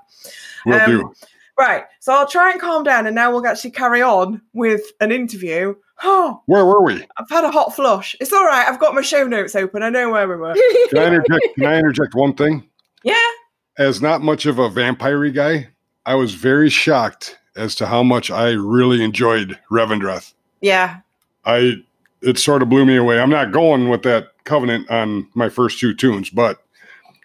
[0.65, 1.13] Will Um, do.
[1.59, 1.83] Right.
[1.99, 5.75] So I'll try and calm down and now we'll actually carry on with an interview.
[6.03, 7.05] Oh, Where were we?
[7.17, 8.15] I've had a hot flush.
[8.19, 8.67] It's all right.
[8.67, 9.81] I've got my show notes open.
[9.81, 10.53] I know where we were.
[10.89, 11.55] Can I interject?
[11.55, 12.67] Can I interject one thing?
[13.03, 13.29] Yeah.
[13.77, 15.69] As not much of a vampire guy,
[16.05, 20.33] I was very shocked as to how much I really enjoyed Revendreth.
[20.61, 20.99] Yeah.
[21.45, 21.83] I
[22.21, 23.19] it sort of blew me away.
[23.19, 26.63] I'm not going with that covenant on my first two tunes, but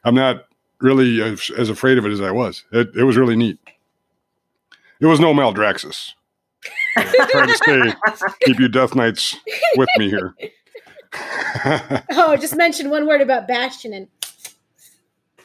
[0.05, 0.47] I'm not
[0.81, 2.65] really as, as afraid of it as I was.
[2.73, 3.59] It, it was really neat.
[5.01, 6.13] It was no Maldraxxus.
[6.97, 7.95] Trying to stay,
[8.45, 9.37] keep you Death Knights
[9.77, 10.35] with me here.
[12.13, 14.09] oh, just mention one word about Bastion and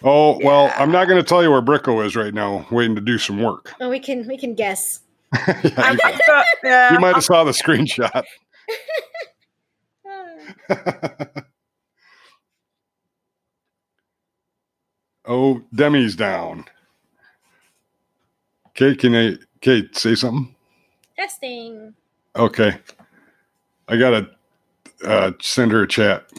[0.04, 3.02] oh well, I'm not going to tell you where Bricko is right now, waiting to
[3.02, 3.74] do some work.
[3.82, 5.02] oh, we can we can guess.
[5.48, 8.24] Yeah, you, got, yeah, you might have saw the screenshot.
[15.28, 16.64] Oh, Demi's down.
[18.70, 20.56] Okay, can I, Kate, say something?
[21.18, 21.94] Testing.
[22.36, 22.78] Okay.
[23.88, 24.30] I got to
[25.08, 26.30] uh, send her a chat.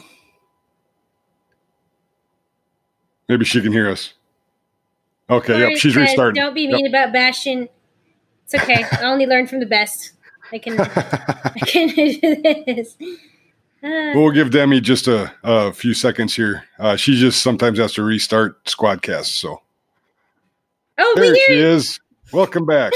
[3.27, 4.13] Maybe she can hear us.
[5.29, 6.41] Okay, Sorry, yep, she's guys, restarting.
[6.41, 6.73] Don't be Yep.
[6.73, 7.69] mean about Bastion.
[8.45, 8.83] It's okay.
[8.91, 10.13] I only learn from the best.
[10.51, 12.95] I can I can do this.
[13.83, 14.11] Ah.
[14.15, 16.63] we'll give Demi just a, a few seconds here.
[16.79, 19.25] Uh, she just sometimes has to restart Squadcast.
[19.27, 19.61] So
[20.97, 21.99] oh, there she is.
[22.33, 22.93] Welcome back.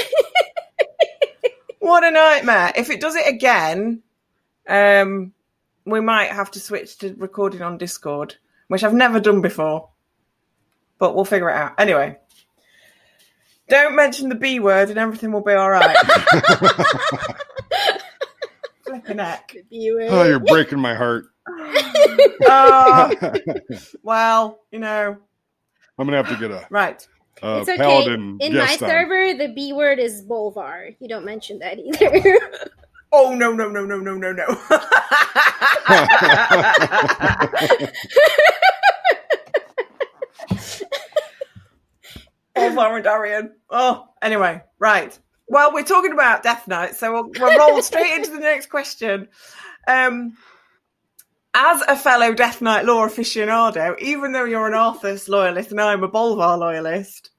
[1.84, 2.72] What a nightmare.
[2.78, 4.04] If it does it again,
[4.70, 5.34] um,
[5.86, 8.38] we might have to switch to recording on Discord,
[8.70, 9.90] which I've never done before.
[10.98, 11.74] But we'll figure it out.
[11.78, 12.20] Anyway.
[13.68, 15.98] Don't mention the B word and everything will be all right.
[18.86, 19.54] Flipping heck.
[19.70, 21.26] oh, you're breaking my heart.
[22.46, 23.12] Oh,
[24.04, 25.18] well, you know,
[26.00, 27.06] I'm gonna have to get a, right.
[27.42, 27.78] A It's okay.
[27.78, 30.96] paladin In my guest server, the B word is Bolvar.
[31.00, 32.40] You don't mention that either.
[33.16, 34.44] Oh, no, no, no, no, no, no, no.
[42.56, 43.52] oh, Lauren Darion.
[43.70, 45.16] Oh, anyway, right.
[45.48, 49.28] Well, we're talking about Death Knight, so we'll, we'll roll straight into the next question.
[49.88, 50.36] Um,
[51.54, 56.04] as a fellow Death Knight lore aficionado, even though you're an Arthas loyalist and I'm
[56.04, 57.30] a Bolvar loyalist,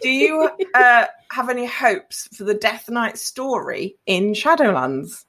[0.00, 5.24] do you uh, have any hopes for the Death Knight story in Shadowlands?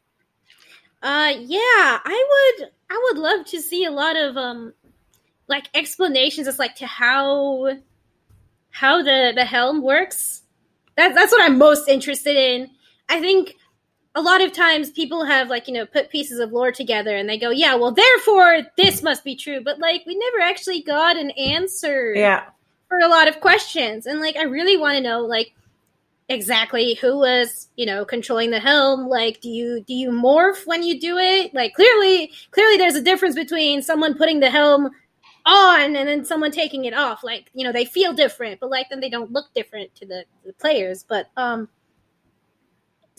[1.01, 2.69] Uh, yeah, I would.
[2.91, 4.73] I would love to see a lot of um,
[5.47, 7.77] like explanations as like to how
[8.71, 10.41] how the the helm works.
[10.97, 12.69] That's that's what I'm most interested in.
[13.07, 13.55] I think
[14.15, 17.29] a lot of times people have like you know put pieces of lore together and
[17.29, 19.61] they go, yeah, well, therefore this must be true.
[19.63, 22.45] But like we never actually got an answer Yeah.
[22.87, 24.05] for a lot of questions.
[24.05, 25.53] And like i really want to know like
[26.27, 29.07] exactly who was you know controlling the helm.
[29.07, 31.53] Like do you do you morph when you do it?
[31.53, 34.89] Like clearly clearly there's a difference between someone putting the helm
[35.45, 37.23] on and then someone taking it off.
[37.23, 40.25] Like you know they feel different but like then they don't look different to the,
[40.45, 41.03] the players.
[41.07, 41.69] But um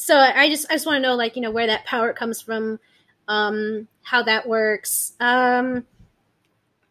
[0.00, 2.40] so i just i just want to know like you know where that power comes
[2.40, 2.78] from
[3.28, 5.84] um how that works um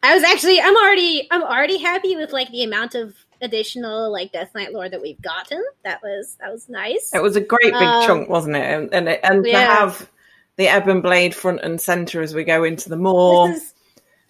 [0.02, 4.32] I was actually I'm already I'm already happy with like the amount of additional like
[4.32, 5.64] Death Knight lore that we've gotten.
[5.84, 7.12] That was that was nice.
[7.14, 8.62] It was a great big Um, chunk, wasn't it?
[8.62, 10.10] And and, and to have
[10.56, 13.50] the Ebon Blade front and center as we go into the more.
[13.50, 13.74] This is,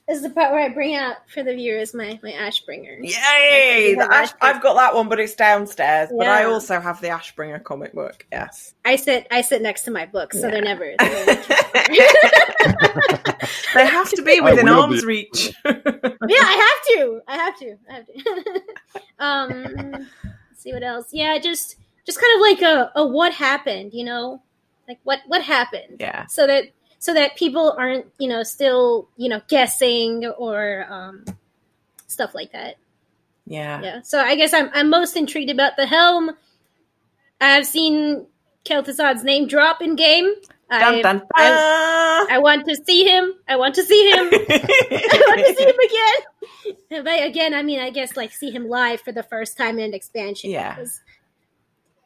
[0.10, 2.98] this is the part where I bring out for the viewers my my Ashbringer.
[3.04, 3.94] Yay!
[3.94, 6.10] The Ash, I've got that one, but it's downstairs.
[6.12, 8.26] But I also have the Ashbringer comic book.
[8.32, 8.74] Yes.
[8.84, 10.52] I sit I sit next to my books, so Yeah.
[10.54, 10.96] they're never.
[10.98, 11.44] They're never
[13.76, 15.08] they have to be within arm's be.
[15.08, 15.54] reach.
[15.66, 17.22] yeah, I have to.
[17.28, 17.76] I have to.
[17.88, 18.62] I have to.
[19.20, 21.10] um, let's see what else.
[21.12, 21.76] Yeah, just
[22.08, 24.42] just kind of like a, a what happened, you know,
[24.88, 26.26] like what what happened, yeah.
[26.26, 26.66] so that
[27.00, 31.26] so that people aren't you know still you know guessing or um,
[32.08, 32.76] stuff like that.
[33.46, 33.82] Yeah.
[33.82, 34.02] Yeah.
[34.04, 36.32] So I guess I'm I'm most intrigued about the helm.
[37.42, 38.28] I've seen
[38.66, 40.34] Kel'Thuzad's name drop in game.
[40.70, 43.34] Dun, I, dun, I, I want to see him.
[43.48, 44.28] I want to see him.
[44.32, 47.04] I want to see him again.
[47.04, 49.86] But again, I mean I guess like see him live for the first time in
[49.86, 50.52] an expansion.
[50.52, 50.76] Yeah.
[50.76, 51.02] because-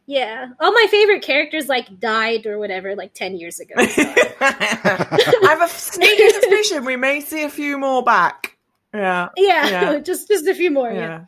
[0.06, 0.48] Yeah.
[0.60, 3.74] All my favorite characters like died or whatever like ten years ago.
[3.86, 4.04] so-
[4.42, 8.58] I have a sneaky suspicion we may see a few more back.
[8.94, 9.30] Yeah.
[9.38, 10.00] yeah, Yeah.
[10.04, 10.92] just just a few more.
[10.92, 11.00] yeah.
[11.00, 11.26] Yeah.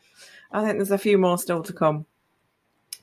[0.51, 2.05] I think there's a few more still to come.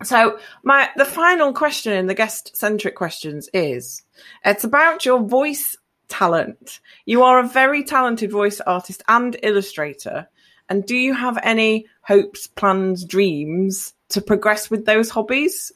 [0.03, 4.03] So my the final question in the guest centric questions is
[4.45, 5.77] it's about your voice
[6.09, 6.81] talent.
[7.07, 10.29] You are a very talented voice artist and illustrator.
[10.69, 15.73] And do you have any hopes, plans, dreams to progress with those hobbies?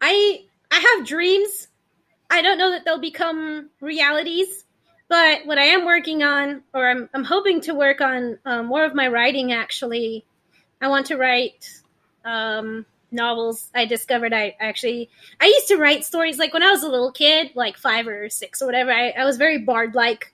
[0.00, 1.68] I I have dreams.
[2.30, 4.64] I don't know that they'll become realities,
[5.08, 8.84] but what I am working on, or I'm I'm hoping to work on um, more
[8.84, 9.52] of my writing.
[9.52, 10.24] Actually,
[10.80, 11.68] I want to write
[12.24, 13.70] um, novels.
[13.74, 17.12] I discovered I actually I used to write stories like when I was a little
[17.12, 18.92] kid, like five or six or whatever.
[18.92, 20.32] I, I was very bard like.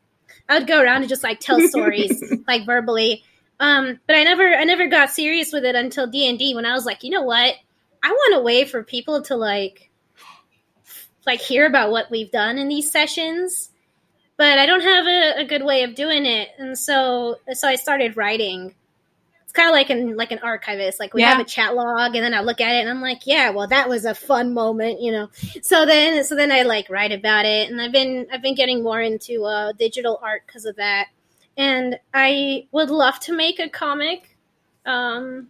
[0.49, 3.23] I would go around and just like tell stories like verbally.
[3.61, 6.67] Um, but I never I never got serious with it until D and D when
[6.67, 7.55] I was like, you know what?
[8.03, 9.91] I want a way for people to like
[11.27, 13.71] like hear about what we've done in these sessions,
[14.39, 17.77] but I don't have a, a good way of doing it, and so so I
[17.77, 18.75] started writing.
[19.45, 21.01] It's kind of like an like an archivist.
[21.01, 21.31] Like we Yeah.
[21.31, 23.67] have a chat log, and then I look at it, and I'm like, yeah, well,
[23.69, 25.29] that was a fun moment, you know.
[25.63, 28.83] So then so then I like write about it, and I've been I've been getting
[28.83, 31.09] more into uh, digital art because of that,
[31.61, 34.37] and I would love to make a comic.
[34.87, 35.49] Um,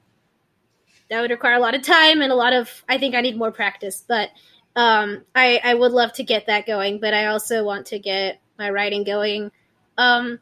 [1.10, 3.36] that would require a lot of time and a lot of i think i need
[3.36, 4.30] more practice but
[4.76, 8.40] um, I, I would love to get that going but i also want to get
[8.56, 9.50] my writing going
[9.98, 10.38] um,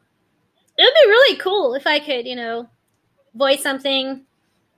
[0.77, 2.69] it would be really cool if i could you know
[3.35, 4.25] voice something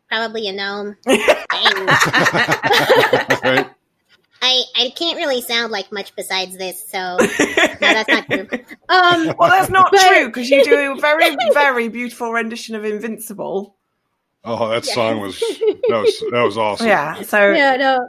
[0.09, 0.97] probably a gnome
[3.45, 3.71] right?
[4.43, 8.49] I, I can't really sound like much besides this, so no, that's not true.
[8.89, 12.85] um, Well, that's not But- true because you do a very, very beautiful rendition of
[12.85, 13.77] Invincible.
[14.45, 14.95] Oh, that Yeah.
[14.95, 16.87] song was that was that was awesome.
[16.87, 18.09] Yeah, so yeah no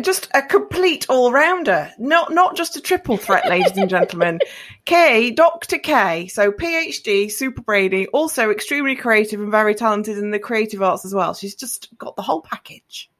[0.00, 4.38] just a complete all rounder, not not just a triple threat, ladies and gentlemen.
[4.84, 10.38] K, Doctor K, so PhD, Super Brady, also extremely creative and very talented in the
[10.38, 11.34] creative arts as well.
[11.34, 13.10] She's just got the whole package.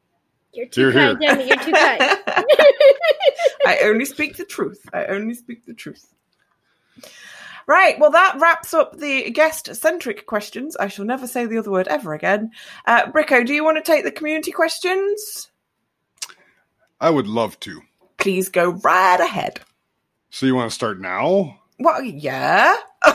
[0.56, 1.34] You're too You're kind here.
[1.34, 2.00] Demi, you're too kind
[3.66, 4.80] I only speak the truth.
[4.92, 6.14] I only speak the truth.
[7.66, 10.76] Right, well, that wraps up the guest centric questions.
[10.76, 12.52] I shall never say the other word ever again.
[12.86, 15.50] Uh, Bricko, do you want to take the community questions?
[17.00, 17.82] I would love to.
[18.18, 19.60] Please go right ahead.
[20.30, 21.58] So you want to start now?
[21.80, 22.76] Well, yeah.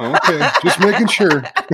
[0.00, 1.42] Okay, just making sure.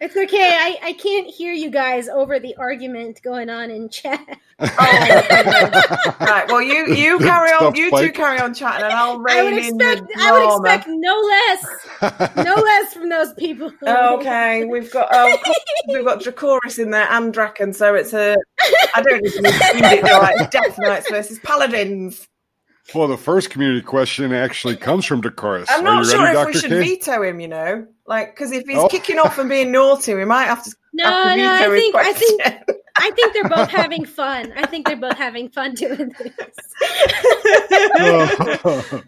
[0.00, 4.38] it's okay I, I can't hear you guys over the argument going on in chat
[4.60, 7.58] oh, right, well, you you carry on.
[7.58, 10.32] Stop You two carry on chatting, and I'll I would rein in expect the I
[10.32, 10.74] would drama.
[10.74, 13.72] expect no less no less from those people.
[13.86, 15.36] Okay, we've got oh,
[15.88, 18.36] we've got Dracoris in there and Draken, so it's a
[18.94, 19.54] I don't even read.
[20.02, 22.26] It's Death Knights versus Paladins.
[22.94, 25.66] Well, the first community question actually comes from Dracoris.
[25.68, 26.80] I'm Are not you sure ready, if Doctor we should K?
[26.96, 27.40] veto him.
[27.40, 28.88] You know, like because if he's Oh.
[28.88, 30.74] kicking off and being naughty, we might have to.
[30.94, 32.42] No, have to no, I veto his think I think.
[33.00, 34.52] I think they're both having fun.
[34.56, 36.56] I think they're both having fun doing this.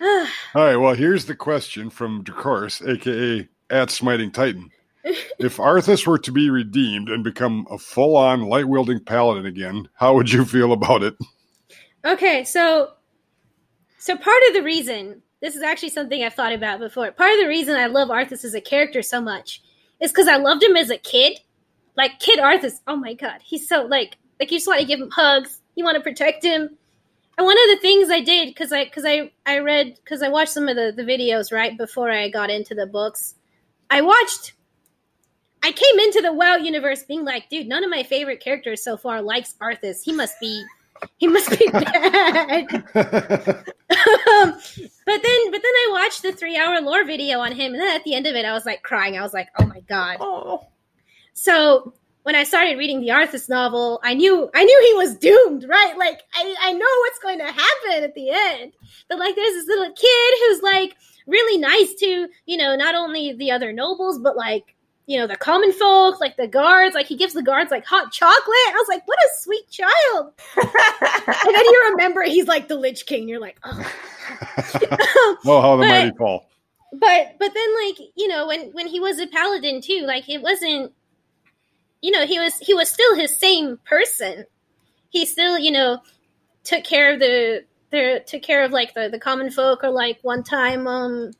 [0.00, 0.76] All right.
[0.76, 4.70] Well, here's the question from Dracoris, aka at Smiting Titan.
[5.38, 10.30] If Arthas were to be redeemed and become a full-on light-wielding paladin again, how would
[10.30, 11.14] you feel about it?
[12.04, 12.92] Okay, so
[13.98, 17.10] so part of the reason this is actually something I've thought about before.
[17.12, 19.62] Part of the reason I love Arthas as a character so much
[20.00, 21.40] is because I loved him as a kid.
[21.96, 25.00] Like kid Arthas, oh my god, he's so like like you just want to give
[25.00, 26.76] him hugs, you want to protect him.
[27.36, 30.28] And one of the things I did because I because I I read because I
[30.28, 33.34] watched some of the the videos right before I got into the books.
[33.90, 34.54] I watched
[35.62, 38.96] I came into the WoW universe being like, dude, none of my favorite characters so
[38.96, 40.02] far likes Arthas.
[40.02, 40.64] He must be
[41.18, 42.66] he must be bad.
[42.72, 44.54] um,
[45.06, 47.94] but then but then I watched the three hour lore video on him, and then
[47.94, 49.18] at the end of it, I was like crying.
[49.18, 50.18] I was like, oh my god.
[50.20, 50.66] Oh,
[51.34, 55.64] So when I started reading the Arthas novel, I knew I knew he was doomed,
[55.68, 55.96] right?
[55.96, 58.72] Like I, I know what's going to happen at the end.
[59.08, 60.96] But like there's this little kid who's like
[61.26, 64.74] really nice to, you know, not only the other nobles, but like,
[65.10, 68.12] you know, the common folk, like the guards, like he gives the guards like hot
[68.12, 68.38] chocolate.
[68.68, 70.32] I was like, what a sweet child.
[70.56, 73.28] and then you remember he's like the Lich King.
[73.28, 73.92] You're like, oh.
[75.46, 76.46] oh, how the But- mighty fall.
[76.92, 80.42] but but then like you know when when he was a paladin too like it
[80.42, 80.92] wasn't
[82.02, 84.44] you know he was he was still his same person
[85.08, 85.98] he still you know
[86.62, 90.18] took care of the the took care of like the the common folk or like
[90.22, 91.32] one time um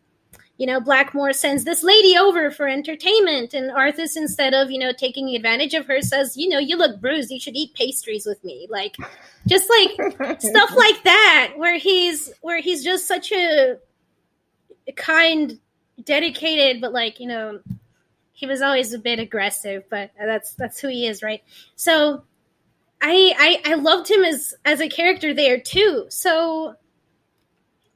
[0.61, 4.93] you know blackmore sends this lady over for entertainment and arthas instead of you know
[4.93, 7.31] taking advantage of her says you know you look bruised.
[7.31, 8.67] You should eat pastries with me.
[8.69, 8.95] Like
[9.47, 9.93] just like
[10.41, 13.79] stuff like that where he's where he's just such a
[14.97, 15.59] kind
[16.05, 17.61] dedicated but like you know
[18.33, 21.43] he was always a bit aggressive but that's that's who he is right?
[21.77, 22.23] So
[23.01, 26.05] i i, I loved him as as a character there too.
[26.11, 26.75] So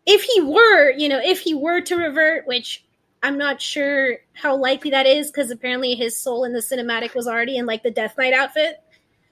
[0.07, 2.85] if he were you know if he were to revert which
[3.23, 7.27] i'm not sure how likely that is because apparently his soul in the cinematic was
[7.27, 8.81] already in like the death knight outfit.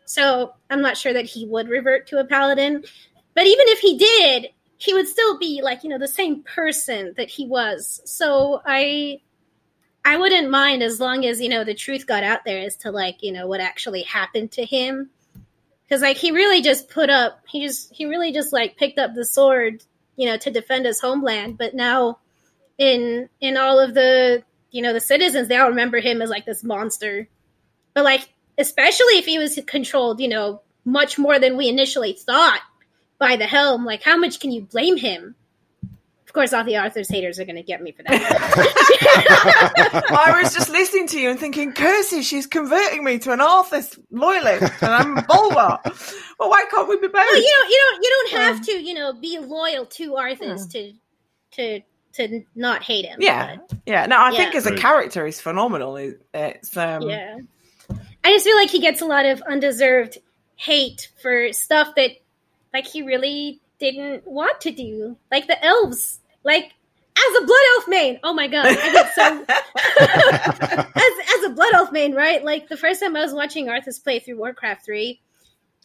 [0.05, 2.85] So i'm not sure that he would revert to a paladin.
[3.35, 7.15] But even if he did he would still be like you know the same person
[7.17, 8.01] that he was.
[8.05, 9.21] So i
[10.05, 12.91] i wouldn't mind as long as you know the truth got out there as to
[12.91, 15.11] like you know what actually happened to him.
[15.85, 19.15] Because like he really just put up he just he really just like picked up
[19.15, 19.85] the sword
[20.17, 22.19] you know to defend his homeland but now
[22.79, 26.47] in in all of the you know the citizens they all remember him as like
[26.47, 27.29] this monster
[27.95, 32.61] but like especially if he was controlled you know much more than we initially thought
[33.23, 33.85] by the helm.
[33.85, 35.37] Like, how much can you blame him?
[36.33, 38.13] Of course, all the Arthas haters are going to get me for that.
[40.11, 43.99] I was just listening to you and thinking, Kirsty, she's converting me to an Arthas
[44.11, 45.85] loyalist, and I'm a Bulwark.
[46.39, 47.15] well, why can't we be both?
[47.17, 50.71] well, you don't, you don't, you don't have to, you know, be loyal to Arthas
[50.73, 50.95] to,
[51.53, 51.81] to,
[52.15, 53.19] to not hate him.
[53.21, 54.07] yeah, yeah.
[54.07, 54.39] No, I Yeah.
[54.39, 55.97] think as a character, he's phenomenal.
[56.33, 57.37] It's um, yeah.
[58.25, 60.17] I just feel like he gets a lot of undeserved
[60.57, 62.13] hate for stuff that,
[62.73, 66.73] like, he really didn't want to do, like the elves, like.
[67.15, 69.45] As a blood elf main, oh my god, I get so
[70.97, 72.43] as as a blood elf main, right?
[72.43, 75.21] Like the first time I was watching Arthas play through Warcraft three,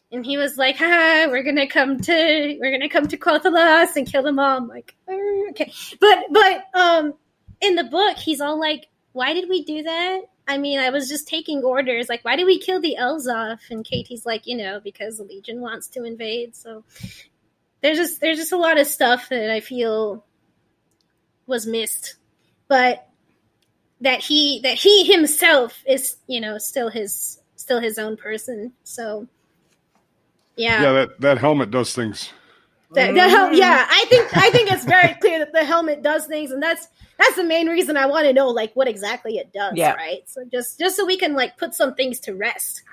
[0.10, 4.08] and he was like, "Ha, we're gonna come to we're gonna come to Quel'Thalas and
[4.08, 7.14] kill them all." I'm like, "Uh, okay, but but um,
[7.60, 11.10] in the book, he's all like, "Why did we do that?" I mean, I was
[11.10, 12.08] just taking orders.
[12.08, 13.60] Like, why did we kill the elves off?
[13.70, 16.56] And Katie's like, you know, because the Legion wants to invade.
[16.56, 16.86] So
[17.82, 20.24] there's just there's just a lot of stuff that I feel
[21.48, 22.16] was missed,
[22.68, 23.08] but
[24.02, 28.72] that he that he himself is you know still his still his own person.
[28.84, 29.28] So
[30.56, 32.32] yeah, Yeah, that, that helmet does things.
[32.94, 36.26] the, the hel- yeah, I think I think it's very clear that the helmet does
[36.28, 36.88] things, and that's
[37.18, 39.94] that's the main reason I want to know like what exactly it does, Yeah.
[39.94, 40.22] right?
[40.30, 42.84] So just just so we can like put some things to rest,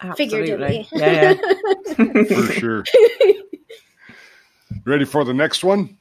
[0.00, 0.86] absolutely.
[0.86, 0.88] figuratively.
[0.92, 1.34] Yeah,
[1.96, 2.24] yeah.
[2.24, 2.84] For sure.
[4.86, 5.98] Ready for the next one?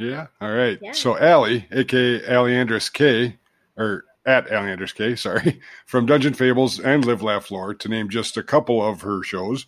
[0.00, 0.26] Yeah.
[0.40, 0.78] All right.
[0.80, 0.92] Yeah.
[0.92, 3.36] So Allie, aka Alliandris K,
[3.76, 8.36] or at Alliandris K, sorry, from Dungeon Fables and Live Laugh Lore, to name just
[8.36, 9.66] a couple of her shows,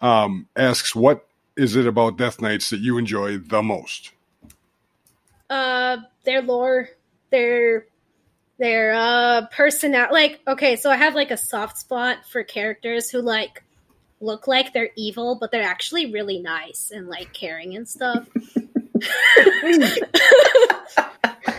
[0.00, 1.26] um, asks what
[1.56, 4.10] is it about Death Knights that you enjoy the most?
[5.50, 6.88] uh their lore
[7.30, 7.86] their
[8.58, 13.20] their uh personal like okay so i have like a soft spot for characters who
[13.20, 13.62] like
[14.20, 18.26] look like they're evil but they're actually really nice and like caring and stuff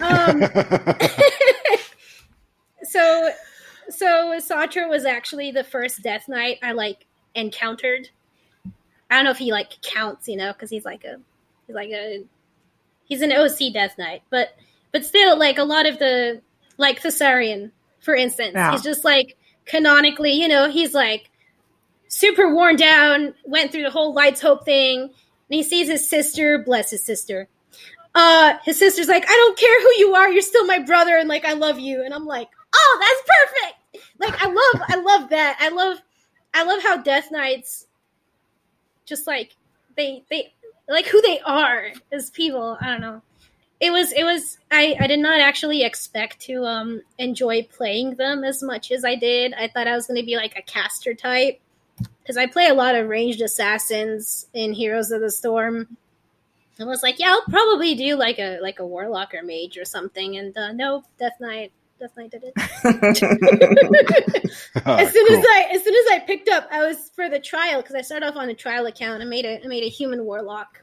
[0.01, 0.41] um
[2.83, 3.29] so
[3.89, 7.05] so Satra was actually the first Death Knight I like
[7.35, 8.09] encountered.
[9.09, 11.17] I don't know if he like counts, you know, because he's like a
[11.67, 12.23] he's like a
[13.05, 14.55] he's an OC Death Knight, but
[14.91, 16.41] but still like a lot of the
[16.77, 18.71] like Thassarian, for instance, Yeah.
[18.71, 21.29] he's just like canonically, you know, he's like
[22.07, 25.11] super worn down, went through the whole Lights Hope thing,
[25.49, 27.47] and he sees his sister, bless his sister.
[28.13, 31.27] Uh, his sister's like, I don't care who you are, you're still my brother, and
[31.27, 34.11] like I love you, and I'm like, oh, that's perfect.
[34.19, 35.57] Like I love, I love that.
[35.59, 35.97] I love,
[36.53, 37.87] I love how Death Knights,
[39.05, 39.55] just like
[39.97, 40.53] they, they,
[40.87, 42.77] like who they are as people.
[42.79, 43.21] I don't know.
[43.79, 48.43] it was it was I, I did not actually expect to um enjoy playing them
[48.43, 49.53] as much as I did.
[49.53, 51.59] I thought I was going to be like a caster type
[51.97, 55.97] because I play a lot of ranged assassins in Heroes of the Storm.
[56.79, 59.85] I was like, yeah, I'll probably do like a like a warlock or mage or
[59.85, 60.37] something.
[60.37, 62.53] And uh, no, Death Knight, Death Knight did it.
[64.85, 67.81] as soon as I as soon as I picked up, I was for the trial
[67.81, 69.21] because I started off on a trial account.
[69.21, 70.81] I made a I made a human warlock,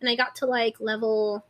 [0.00, 1.44] and I got to like level.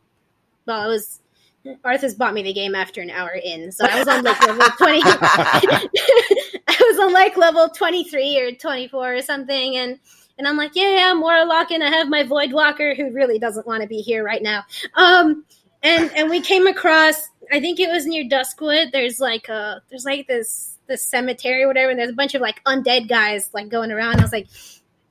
[0.67, 1.21] Well, I was
[1.65, 4.65] Arthas bought me the game after an hour in, so I was on like level
[4.77, 5.01] twenty.
[5.05, 9.99] I was on like level twenty three or twenty four or something, and
[10.37, 13.67] and I'm like, yeah, I'm warlock, and I have my void walker who really doesn't
[13.67, 14.63] want to be here right now.
[14.95, 15.43] Um,
[15.83, 18.91] and and we came across, I think it was near Duskwood.
[18.93, 22.41] There's like a there's like this this cemetery or whatever, and there's a bunch of
[22.41, 24.19] like undead guys like going around.
[24.19, 24.47] I was like,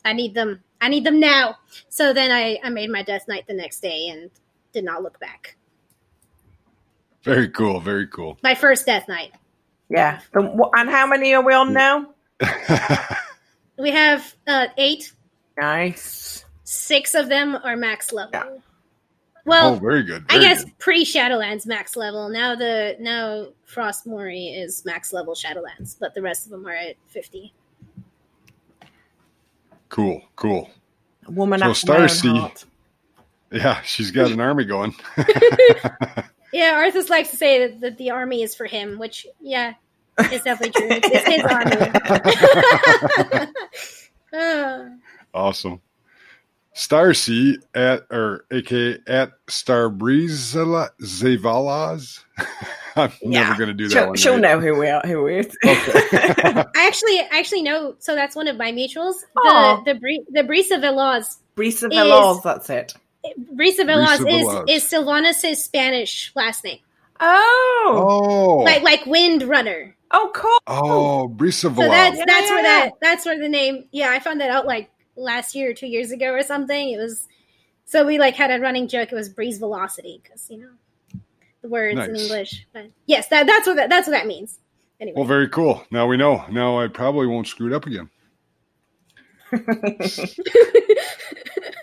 [0.03, 1.57] I need them, I need them now.
[1.91, 4.31] So then I I made my Death Knight the next day and
[4.73, 5.58] did not look back.
[7.29, 7.81] Very cool.
[7.81, 8.39] Very cool.
[8.43, 9.33] My first Death Knight.
[9.91, 10.21] yeah.
[10.33, 12.15] The- And how many are we on now?
[13.81, 15.13] We have uh, eight.
[15.57, 16.45] Nice.
[16.65, 18.31] Six of them are max level.
[18.35, 18.57] Yeah.
[19.45, 20.25] Well, oh, very good.
[20.29, 20.79] I guess good.
[20.81, 22.29] pre Shadowlands max level.
[22.29, 26.75] Now the now Frost Mori is max level Shadowlands, but the rest of them are
[26.75, 27.55] at fifty.
[29.91, 30.23] Cool.
[30.35, 30.69] Cool.
[31.27, 32.65] A woman So after my own Starsea- heart.
[33.53, 34.93] Yeah, she's got an army going.
[36.53, 39.75] Yeah, Arthas likes to say that, that the army is for him, which yeah,
[40.33, 40.89] is definitely true.
[40.91, 41.43] It's, it's his
[44.33, 44.97] army.
[45.35, 45.81] Awesome.
[46.75, 52.21] Starsea at or aka at Starbreezala Zavalaz.
[52.97, 53.49] I'm Yeah.
[53.49, 54.17] never gonna do that She'll, one.
[54.17, 54.43] she'll right.
[54.43, 55.01] know who we are.
[55.05, 55.45] Who we are.
[55.65, 57.97] I actually I actually know.
[57.99, 59.15] So that's one of my mutuals.
[59.37, 59.83] Aw.
[59.85, 61.39] The the Bri- the Brisa Veloz.
[61.57, 62.95] Brisa Is- Veloz, that's it.
[63.55, 64.71] Brisa Veloz Brisa Veloz.
[64.71, 66.79] is is Sylvanas' Spanish last name,
[67.21, 68.05] Oh.
[68.09, 69.93] Oh, like like Windrunner.
[70.11, 70.59] Oh, cool.
[70.67, 72.85] oh, Brisa So that's Yeah, that's yeah, where yeah.
[72.87, 73.89] that that's where the name.
[73.93, 76.91] Yeah, I found that out like last year or two years ago or something.
[76.91, 77.27] It was
[77.85, 79.13] so we like had a running joke.
[79.13, 80.71] It was breeze velocity because you know
[81.63, 82.67] the words in English.
[82.73, 84.59] But yes, that that's what that, that's what that means.
[85.01, 85.85] Anyway, Well, very cool.
[85.91, 86.45] Now we know.
[86.51, 88.11] Now I probably won't screw it up again.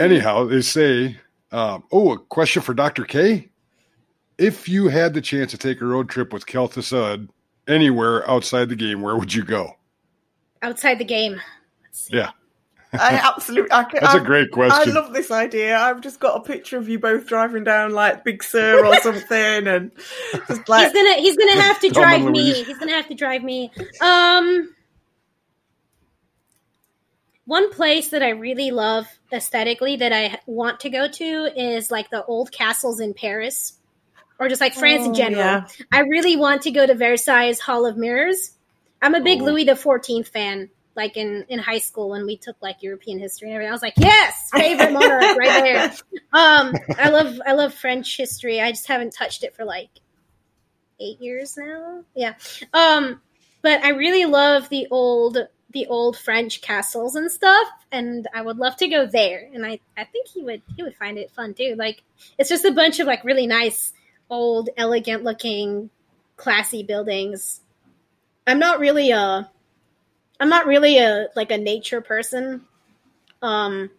[0.00, 1.16] Anyhow, they say,
[1.52, 3.04] um, oh, a question for Dr.
[3.04, 3.48] K.
[4.38, 7.28] If you had the chance to take a road trip with Kel'Thuzad
[7.66, 9.76] anywhere outside the game, where would you go?
[10.62, 11.40] outside the game.
[12.10, 12.30] Yeah,
[12.92, 13.72] I absolutely.
[13.72, 14.90] I, can, that's I, a great question.
[14.90, 15.78] I love this idea.
[15.78, 19.66] I've just got a picture of you both driving down like Big Sur or something,
[19.66, 19.90] and
[20.48, 22.52] just like he's gonna he's gonna have to drive me.
[22.64, 23.70] He's gonna have to drive me.
[24.00, 24.74] Um,
[27.46, 31.24] one place that I really love aesthetically that I want to go to
[31.56, 33.78] is like the old castles in Paris,
[34.38, 35.38] or just like France in Oh, general.
[35.42, 35.66] yeah.
[35.92, 38.50] I really want to go to Versailles Hall of Mirrors.
[39.00, 39.46] I'm a big Oh.
[39.46, 40.70] Louis XIV fan.
[40.94, 43.82] Like in, in high school when we took like European history and everything, I was
[43.82, 45.92] like, yes, favorite monarch right there.
[46.32, 48.60] Um, I love I love French history.
[48.60, 49.88] I just haven't touched it for like
[51.00, 52.02] eight years now.
[52.14, 52.34] Yeah.
[52.74, 53.20] Um,
[53.62, 55.38] but I really love the old
[55.76, 59.46] the old French castles and stuff, and I would love to go there.
[59.52, 61.74] And I I think he would he would find it fun too.
[61.76, 62.02] Like
[62.38, 63.92] it's just a bunch of like really nice
[64.30, 65.90] old, elegant looking,
[66.38, 67.60] classy buildings.
[68.46, 69.50] I'm not really a
[70.40, 72.62] I'm not really a like a nature person.
[73.42, 73.90] Um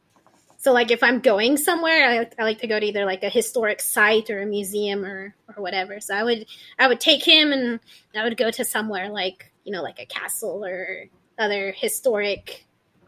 [0.58, 3.30] so like if I'm going somewhere, I I like to go to either like a
[3.30, 6.00] historic site or a museum or or whatever.
[6.00, 6.48] So I would
[6.80, 7.80] I would take him and
[8.16, 11.06] I would go to somewhere like, you know, like a castle or
[11.40, 12.66] other historic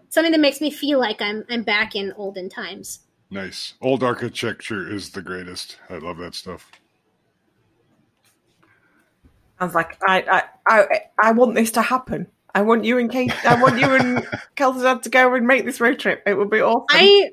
[0.09, 2.99] something that makes me feel like I'm I'm back in olden times.
[3.29, 3.73] nice.
[3.81, 5.77] Old architecture is the greatest.
[5.89, 6.71] I love that stuff.
[9.59, 12.27] I was like, I, I, I, I want this to happen.
[12.55, 13.33] I want you and Kate.
[13.45, 14.19] I want you and
[14.55, 16.23] Kel'Thuzad to go and make this road trip.
[16.25, 16.85] It would be awesome.
[16.89, 17.29] I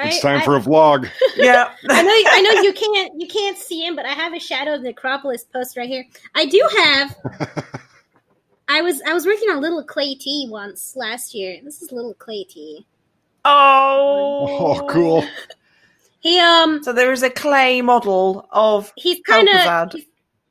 [0.00, 1.08] It's I, time I, for a vlog.
[1.36, 1.70] yeah.
[1.88, 4.74] I know I know you can't you can't see him, but I have a Shadow
[4.74, 6.04] of the Necropolis post right here.
[6.34, 7.16] I do have
[8.68, 11.60] I was I was working on Little Clay T once last year.
[11.62, 12.86] This is Little Clay T.
[13.44, 14.46] Oh.
[14.48, 15.24] Oh, cool.
[16.20, 19.92] He um So there is a clay model of he's kind of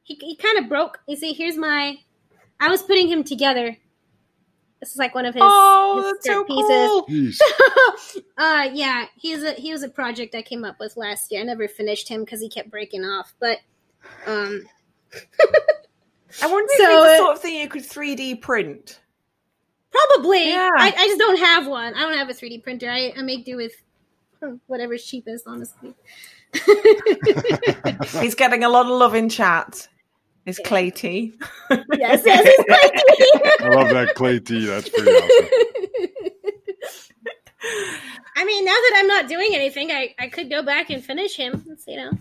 [0.03, 0.99] he, he kind of broke.
[1.05, 1.97] You see, here's my.
[2.61, 3.75] I was putting him together.
[4.79, 7.37] This is like one of his, oh, his that's so pieces.
[7.39, 8.21] Jeez.
[8.37, 11.41] uh, yeah, he's a he was a project I came up with last year.
[11.41, 13.33] I never finished him because he kept breaking off.
[13.39, 13.57] But
[14.27, 14.61] um,
[16.41, 18.99] I wonder So, if it's the uh, sort of thing you could 3D print.
[19.91, 20.69] probably Yeah.
[20.77, 21.93] I, I just don't have one.
[21.93, 22.89] I don't have a 3D printer.
[22.89, 23.73] I, I make do with
[24.67, 25.93] Whatever's cheapest, honestly.
[28.21, 29.87] He's getting a lot of love in chat.
[30.45, 31.33] Is Clay T.
[31.71, 34.67] yes, yes, it's I love that clay tea.
[34.67, 35.49] That's pretty awesome.
[38.35, 41.35] I mean, now that I'm not doing anything, I, I could go back and finish
[41.35, 41.65] him.
[41.71, 42.11] It's, you know.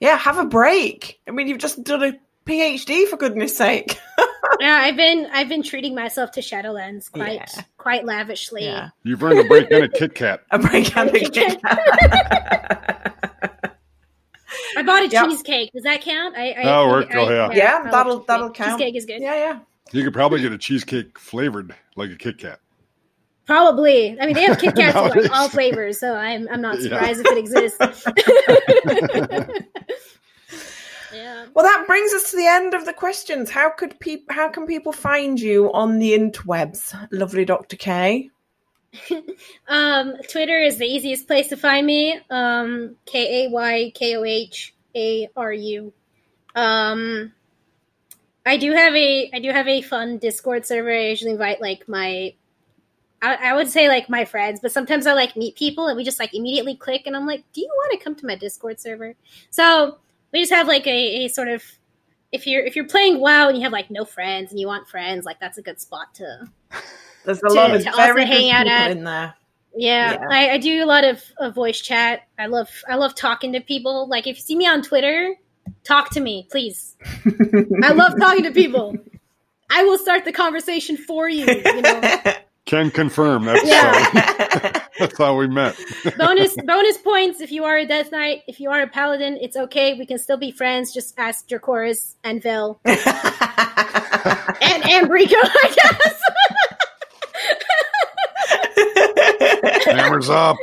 [0.00, 1.20] Yeah, have a break.
[1.28, 3.98] I mean, you've just done a PhD for goodness sake.
[4.18, 4.24] Yeah,
[4.76, 7.62] uh, I've been I've been treating myself to Shadowlands quite Yeah.
[7.76, 8.64] quite lavishly.
[8.64, 10.40] yeah, You've earned a break and a Kit Kat.
[10.50, 11.60] a break and a Kit kick.
[14.76, 15.26] I bought a Yep.
[15.26, 15.72] cheesecake.
[15.72, 16.36] Does that count?
[16.36, 17.14] I, I That'll work.
[17.14, 17.50] I- Oh, yeah.
[17.52, 18.78] Yeah, I love that'll that'll count.
[18.78, 19.20] Cheesecake is good.
[19.20, 19.58] Yeah, yeah.
[19.92, 22.60] You could probably get a cheesecake flavored like a Kit Kat.
[23.46, 24.18] Probably.
[24.20, 26.82] I mean, they have Kit Kats in like all flavors, so I'm I'm not Yeah.
[26.90, 27.78] surprised if it exists.
[31.54, 33.50] Well, that brings us to the end of the questions.
[33.50, 34.34] How could people?
[34.34, 38.30] How can people find you on the interwebs, lovely Doctor K?
[39.68, 42.18] Um, Twitter is the easiest place to find me.
[42.30, 45.92] Um, K A Y K O H A R U.
[46.54, 47.32] Um,
[48.46, 50.90] I do have a I do have a fun Discord server.
[50.90, 52.34] I usually invite like my
[53.20, 56.04] I, I would say like my friends, but sometimes I like meet people and we
[56.04, 58.80] just like immediately click and I'm like, do you want to come to my Discord
[58.80, 59.14] server?
[59.50, 59.98] So
[60.32, 61.62] we just have like a, a sort of
[62.32, 64.88] if you're if you're playing WoW and you have like no friends and you want
[64.88, 66.48] friends, like that's a good spot to
[67.24, 68.90] There's a To- lot of to very hang out at.
[68.90, 69.34] in there.
[69.76, 70.26] Yeah, Yeah.
[70.30, 72.22] I, I do a lot of, of voice chat.
[72.38, 74.08] I love I love talking to people.
[74.08, 75.34] Like if you see me on Twitter,
[75.84, 76.96] talk to me, please.
[77.82, 78.94] I love talking to people.
[79.70, 81.44] I will start the conversation for you.
[81.46, 82.00] You know,
[82.68, 83.46] Can confirm.
[83.46, 84.10] That's, Yeah.
[84.14, 85.74] uh, that's how we met.
[86.18, 88.42] bonus bonus points if you are a Death Knight.
[88.46, 89.94] If you are a Paladin, it's okay.
[89.94, 90.92] We can still be friends.
[90.92, 93.06] Just ask Dracoris and Vel and and
[95.08, 96.20] Bricko, I guess.
[99.86, 100.56] Hammers up.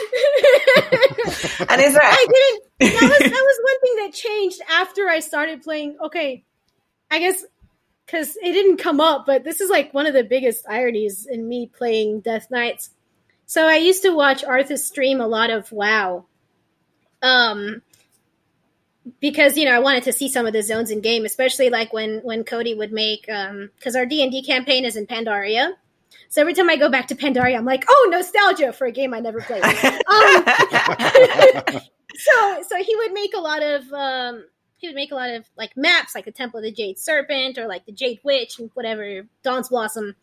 [1.70, 2.04] and is there?
[2.04, 2.62] I didn't.
[2.94, 5.98] That was that was one thing that changed after I started playing.
[6.06, 6.44] Okay,
[7.10, 7.44] I guess
[8.06, 11.48] because it didn't come up, but this is like one of the biggest ironies in
[11.48, 12.92] me playing Death Knights.
[13.46, 16.26] So I used to watch Arthas stream a lot of WoW,
[17.22, 17.82] um,
[19.20, 21.94] because you know I wanted to see some of the zones in game, especially like
[21.94, 25.74] when when Cody would make um because our D and D campaign is in Pandaria.
[26.30, 29.14] So every time I go back to Pandaria, I'm like, oh, nostalgia for a game
[29.14, 29.64] I never played.
[30.06, 30.46] Um,
[32.16, 34.46] so so he would make a lot of um
[34.78, 37.58] he would make a lot of like maps like the temple of the jade serpent
[37.58, 40.16] or like the jade witch and whatever dawn's blossom.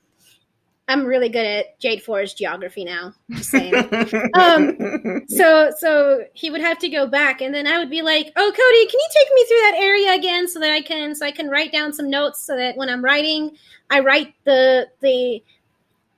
[0.89, 3.73] I'm really good at jade forest geography now just saying.
[4.35, 8.33] Um, so so he would have to go back and then i would be like
[8.37, 11.27] oh cody can you take me through that area again so that i can so
[11.27, 13.57] i can write down some notes so that when i'm writing
[13.91, 15.43] i write the the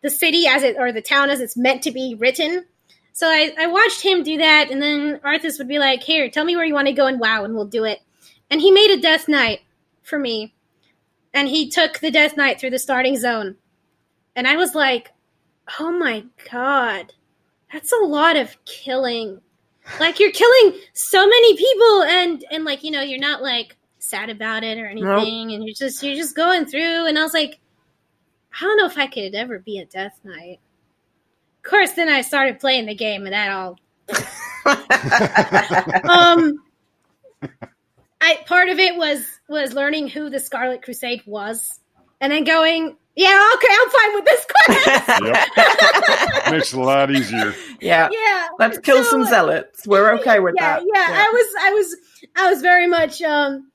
[0.05, 2.67] the city as it or the town as it's meant to be written?
[3.15, 6.45] So I, I watched him do that, and then Arthas would be like, Here, tell
[6.45, 8.01] me where you want to go and wow, and we'll do it.
[8.51, 9.61] And he made a Death Knight
[10.03, 10.55] for me.
[11.33, 13.57] And he took the Death Knight through the starting zone.
[14.37, 15.11] And I was like,
[15.79, 17.13] Oh my god.
[17.73, 19.41] That's a lot of killing.
[19.99, 24.31] Like you're killing so many people and and like, you know, you're not like sad
[24.31, 27.59] about it or anything, and you're just you're just going through and I was like,
[28.61, 30.61] I don't know if I could ever be a Death Knight.
[31.59, 33.79] Of course, then I started playing the game, and that all.
[36.09, 36.63] Um,
[38.25, 41.81] I part of it was was learning who the Scarlet Crusade was,
[42.21, 45.23] and then going, yeah, okay, I'm fine with this quest.
[45.23, 46.51] Yep.
[46.53, 47.55] Makes it a lot easier.
[47.81, 48.09] yeah.
[48.11, 49.87] yeah, Let's kill So, some zealots.
[49.87, 50.83] We're okay with yeah, that.
[50.85, 51.97] yeah, I was, I was,
[52.37, 53.71] I was very much, um,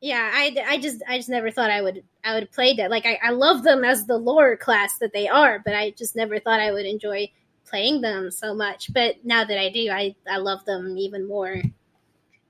[0.00, 2.90] yeah, I, I just, I just never thought I would, I would play that.
[2.90, 6.14] Like, I, I love them as the lore class that they are, but I just
[6.14, 7.30] never thought I would enjoy
[7.66, 8.92] playing them so much.
[8.92, 11.56] But now that I do, I, I love them even more.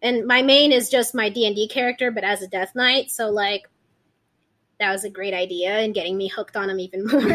[0.03, 3.11] And my main is just my D and D character, but as a Death Knight,
[3.11, 3.69] so like.
[4.79, 7.21] That was a great idea and getting me hooked on them even more.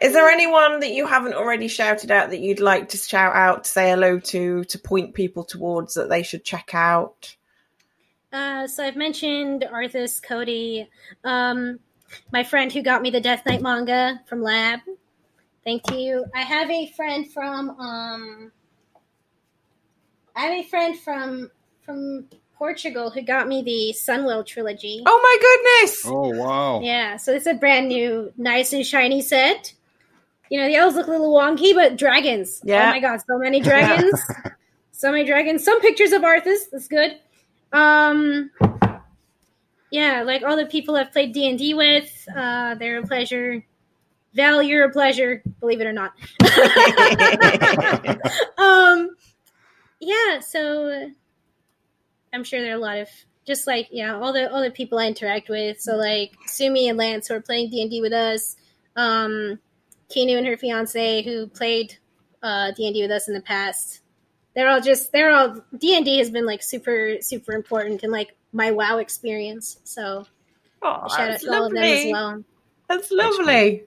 [0.00, 3.64] Is there anyone that you haven't already shouted out that you'd like to shout out,
[3.64, 7.34] to say hello to, to point people towards that they should check out?
[8.32, 10.88] Uh, so I've mentioned Arthas, Cody,
[11.24, 11.78] um,
[12.30, 14.80] my friend who got me the Death Knight manga from Lab.
[15.64, 16.26] Thank you.
[16.34, 18.52] I have a friend from um,
[20.36, 21.50] I have a friend from
[21.82, 22.26] from
[22.58, 25.02] Portugal who got me the Sunwell trilogy.
[25.06, 26.02] Oh my goodness!
[26.04, 26.80] Oh wow.
[26.80, 29.72] Yeah, so it's a brand new, nice and shiny set.
[30.50, 32.60] You know, the elves look a little wonky, but dragons.
[32.64, 32.88] Yeah.
[32.88, 34.20] Oh my god, so many dragons.
[34.92, 35.64] so many dragons.
[35.64, 36.68] Some pictures of Arthas.
[36.70, 37.18] That's good.
[37.72, 38.50] Um
[39.90, 43.64] yeah, like all the people I've played D and D with, uh, they're a pleasure.
[44.34, 46.12] Val, you're a pleasure, believe it or not.
[48.58, 49.16] um,
[50.00, 51.06] yeah, so uh,
[52.32, 53.08] I'm sure there are a lot of
[53.46, 55.80] just like yeah, all the all the people I interact with.
[55.80, 58.56] So like Sumi and Lance who are playing D and D with us,
[58.96, 59.58] um,
[60.10, 61.96] Kinu and her fiance who played
[62.42, 64.00] uh, D and D with us in the past.
[64.54, 68.10] They're all just they're all D and D has been like super super important in
[68.10, 69.78] like my WoW experience.
[69.84, 70.26] So
[70.82, 72.44] Oh, shout out that's to all of them as well.
[72.88, 73.84] That's lovely.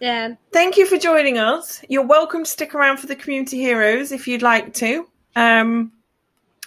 [0.00, 0.34] Yeah.
[0.52, 1.82] Thank you for joining us.
[1.88, 5.08] You're welcome to stick around for the community heroes if you'd like to.
[5.36, 5.92] Um,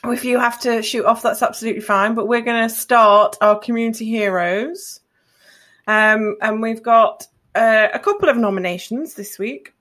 [0.05, 2.13] if you have to shoot off, that's absolutely fine.
[2.13, 4.99] But we're going to start our community heroes,
[5.87, 9.73] um, and we've got uh, a couple of nominations this week.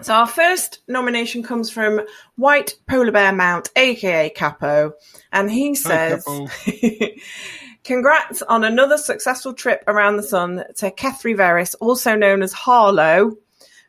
[0.00, 2.00] So our first nomination comes from
[2.36, 4.94] White Polar Bear Mount, aka Capo,
[5.32, 6.46] and he says, Capo.
[7.84, 13.36] "Congrats on another successful trip around the sun to Kethri Veris, also known as Harlow,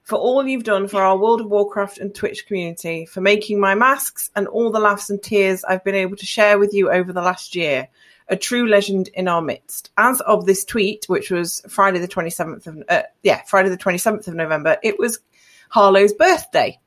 [0.10, 3.76] for all you've done for our World of Warcraft and Twitch community, for making my
[3.76, 7.14] masks and all the laughs and tears I've been able to share with you over
[7.14, 7.88] the last year."
[8.32, 9.90] A true legend in our midst.
[9.98, 13.78] As of this tweet, which was Friday the twenty seventh of uh, yeah Friday the
[13.78, 15.20] twenty seventh of November, it was
[15.70, 16.80] Harlow's birthday.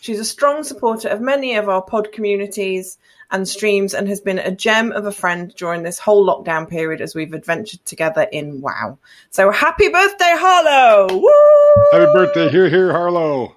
[0.00, 2.98] She's a strong supporter of many of our pod communities
[3.32, 7.00] and streams and has been a gem of a friend during this whole lockdown period
[7.00, 8.98] as we've adventured together in WoW.
[9.30, 11.18] So happy birthday, Harlow!
[11.18, 11.98] Woo!
[11.98, 13.56] Happy birthday, here, here, Harlow.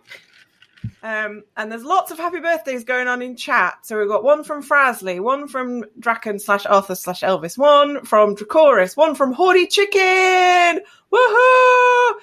[1.03, 3.85] Um, and there's lots of happy birthdays going on in chat.
[3.85, 8.35] So we've got one from Frasley, one from Draken slash Arthur slash Elvis, one from
[8.35, 10.81] Dracoris, one from Hordy Chicken!
[11.11, 12.13] Woohoo!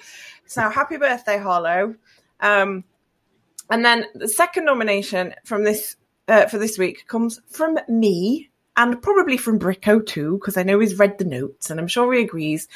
[0.47, 1.95] So happy birthday, Harlow.
[2.39, 2.83] Um,
[3.69, 5.95] and then the second nomination from this
[6.27, 10.79] uh, for this week comes from me and probably from Bricko too, because I know
[10.79, 12.67] he's read the notes and I'm sure he agrees.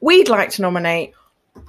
[0.00, 1.14] We'd like to nominate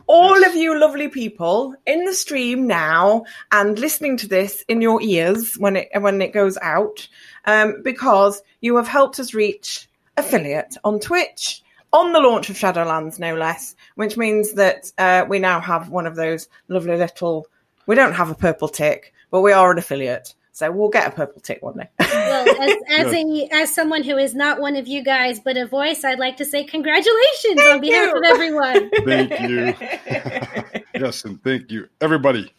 [0.08, 5.02] all of you lovely people in the stream now and listening to this in your
[5.02, 7.08] ears when it when it goes out,
[7.46, 13.20] um, because you have helped us reach affiliate on Twitch on the launch of Shadowlands,
[13.20, 17.48] no less, which means that uh, we now have one of those lovely little.
[17.86, 21.12] We don't have a purple tick, but we are an affiliate, so we'll get a
[21.12, 21.90] purple tick one day.
[22.00, 22.76] Well, as,
[23.08, 26.20] as a as someone who is not one of you guys but a voice, I'd
[26.20, 28.18] like to say congratulations on behalf you.
[28.18, 28.92] of everyone.
[29.04, 29.74] Thank you.
[30.94, 32.54] yes, and thank you, everybody.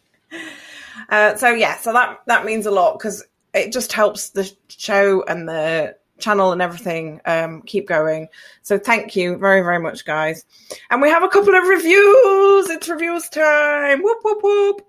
[1.07, 3.23] Uh, so yeah, so that that means a lot because
[3.53, 8.27] it just helps the show and the channel and everything um, keep going.
[8.61, 10.43] So thank you very very much, guys.
[10.91, 12.69] And we have a couple of reviews.
[12.69, 14.03] It's reviews time.
[14.03, 14.85] Whoop whoop whoop.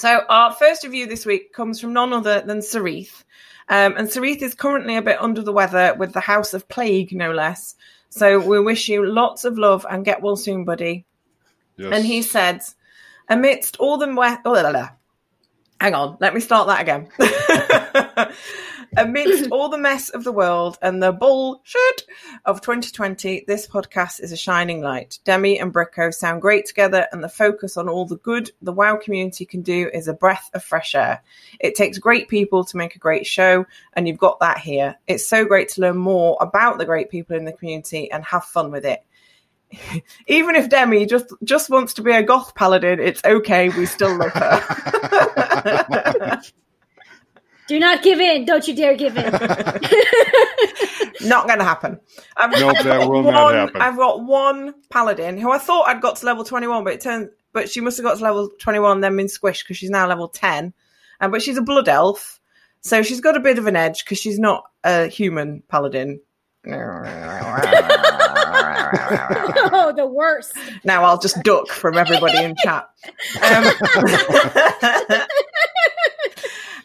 [0.00, 3.22] So our first review this week comes from none other than Sarith.
[3.68, 7.12] Um, and Sarith is currently a bit under the weather with the House of Plague,
[7.12, 7.74] no less.
[8.08, 11.04] So we wish you lots of love and get well soon, buddy.
[11.76, 11.92] Yes.
[11.92, 12.62] And he said,
[13.28, 14.14] amidst all the we-
[14.46, 14.88] oh, la, la, la.
[15.78, 17.08] hang on, let me start that again.
[18.96, 22.02] amidst all the mess of the world and the bullshit
[22.44, 25.18] of 2020, this podcast is a shining light.
[25.24, 28.96] Demi and Bricko sound great together, and the focus on all the good the WoW
[28.96, 31.22] community can do is a breath of fresh air.
[31.58, 34.96] It takes great people to make a great show, and you've got that here.
[35.06, 38.44] It's so great to learn more about the great people in the community and have
[38.44, 39.04] fun with it
[40.26, 43.68] even if Demi just just wants to be a goth paladin, it's okay.
[43.68, 44.60] We still love her.
[47.70, 48.44] Do not give in.
[48.46, 49.22] Don't you dare give in.
[51.22, 52.00] not going to happen.
[52.36, 53.80] I've, Nope, I've that got will one, not happen.
[53.80, 57.00] I've got one paladin who I thought I'd got to level twenty one, but it
[57.00, 59.88] turns but she must have got to level twenty one then been squished because she's
[59.88, 60.74] now level ten.
[61.20, 62.40] Um, but she's a blood elf,
[62.80, 66.20] so she's got a bit of an edge because she's not a human paladin.
[66.66, 66.72] oh,
[69.96, 70.56] the worst.
[70.82, 72.90] now I'll just duck from everybody in chat.
[73.40, 73.64] Um,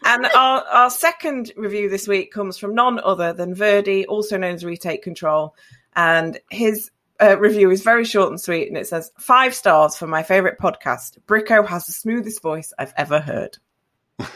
[0.06, 4.56] and our, our second review this week comes from none other than Verdi, also known
[4.56, 5.56] as Retake Control.
[5.96, 6.92] And his
[7.22, 10.60] uh, review is very short and sweet, and it says five stars for my favorite
[10.60, 11.18] podcast.
[11.28, 13.58] Bricko has the smoothest voice I've ever heard.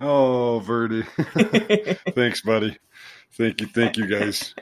[0.00, 1.02] Oh, Verdi.
[2.14, 2.78] Thanks, buddy.
[3.32, 4.54] Thank you, thank you, guys.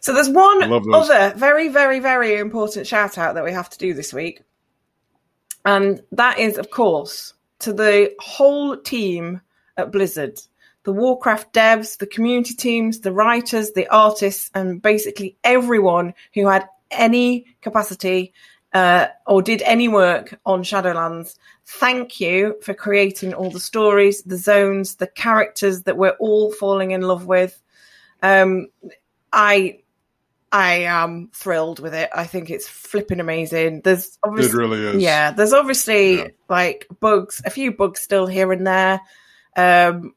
[0.00, 3.92] So there's one other very, very, very important shout out that we have to do
[3.92, 4.40] this week.
[5.64, 9.40] And that is, of course, to the whole team
[9.76, 10.40] at Blizzard
[10.86, 16.68] the Warcraft devs, the community teams, the writers, the artists, and basically everyone who had
[16.92, 18.32] any capacity
[18.72, 21.34] uh, or did any work on Shadowlands.
[21.64, 26.92] Thank you for creating all the stories, the zones, the characters that we're all falling
[26.92, 27.60] in love with.
[28.22, 28.68] Um,
[29.32, 29.80] I
[30.56, 32.08] I am thrilled with it.
[32.14, 33.82] I think it's flipping amazing.
[33.82, 35.02] There's It obviously really is.
[35.02, 36.26] yeah, there's obviously Yeah.
[36.48, 39.00] like bugs, a few bugs still here and there.
[39.54, 40.14] Um,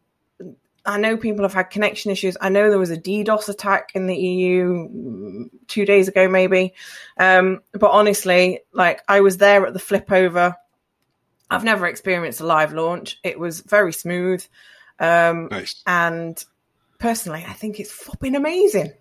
[0.85, 2.37] I know people have had connection issues.
[2.39, 6.73] I know there was a DDoS attack in the EU mm, two days ago, maybe.
[7.17, 10.55] Um, but honestly, like I was there at the flip over.
[11.51, 13.19] I've never experienced a live launch.
[13.23, 14.45] It was very smooth.
[14.99, 15.81] Um, Nice.
[15.85, 16.41] and
[16.97, 18.93] personally, I think it's flipping amazing.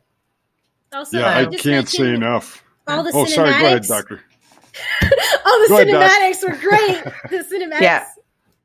[0.92, 2.64] Also, Yeah, I I can't say enough.
[2.86, 3.50] All the Oh, sorry.
[3.50, 4.20] Go ahead, doctor.
[5.44, 6.10] All the Go ahead, Doc.
[6.10, 7.02] cinematics were great.
[7.30, 8.06] The cinematics Yeah.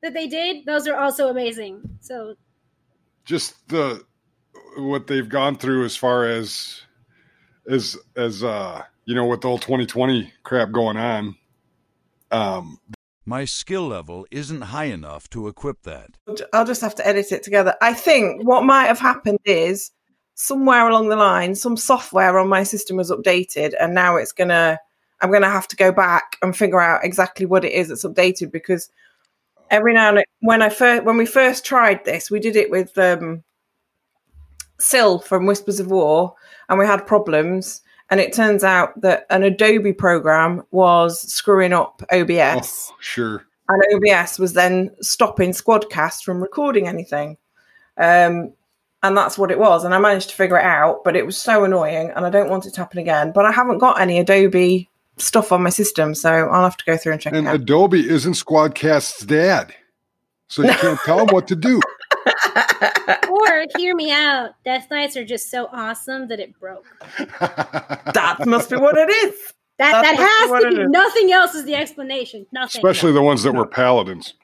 [0.01, 1.81] that they did, those are also amazing.
[2.01, 2.35] So
[3.25, 4.03] Just the
[4.77, 6.81] what they've gone through as far as
[7.69, 11.35] as as uh you know with the whole 2020 crap going on.
[12.31, 12.79] Um,
[13.25, 16.11] My skill level isn't high enough to equip that.
[16.51, 17.75] I'll just have to edit it together.
[17.81, 19.91] I think what might have happened is
[20.35, 24.79] somewhere along the line, some software on my system was updated, and now it's gonna.
[25.21, 28.51] I'm gonna have to go back and figure out exactly what it is that's updated
[28.51, 28.89] because
[29.71, 32.69] every now and then, when I first when we first tried this, we did it
[32.69, 33.43] with um,
[34.79, 36.35] Sil from Whispers of War,
[36.69, 37.81] and we had problems.
[38.09, 43.45] And it turns out that an Adobe program was screwing up OBS oh, sure.
[43.67, 47.37] and OBS was then stopping Squadcast from recording anything.
[47.97, 48.53] Um,
[49.03, 49.83] and that's what it was.
[49.83, 52.49] And I managed to figure it out, but it was so annoying and I don't
[52.49, 53.31] want it to happen again.
[53.33, 56.97] But I haven't got any Adobe stuff on my system, so I'll have to go
[56.97, 57.55] through and check And it out.
[57.55, 59.75] Adobe isn't Squadcast's dad,
[60.47, 61.79] so you can't tell him what to do.
[63.29, 64.51] or hear me out.
[64.63, 66.85] Death Knights are just so awesome that it broke.
[67.39, 69.53] that must be what it is.
[69.79, 70.89] That That's that has to be is.
[70.89, 72.45] nothing else is the explanation.
[72.51, 72.79] Nothing.
[72.79, 74.35] Especially the ones that were paladins.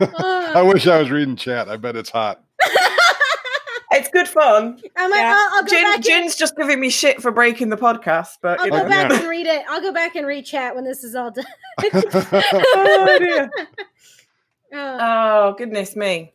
[0.00, 1.68] I wish I was reading chat.
[1.68, 2.42] I bet it's hot.
[3.92, 4.80] it's good fun.
[4.96, 5.34] I might, Yeah.
[5.36, 5.94] I'll, I'll go Jin, back.
[5.96, 8.88] and, Jin's just giving me shit for breaking the podcast, but I'll you go know.
[8.88, 9.18] back Yeah.
[9.20, 9.62] and read it.
[9.68, 11.44] I'll go back and read chat when this is all done.
[11.82, 13.50] oh, dear.
[14.72, 16.32] Oh, Oh, goodness me.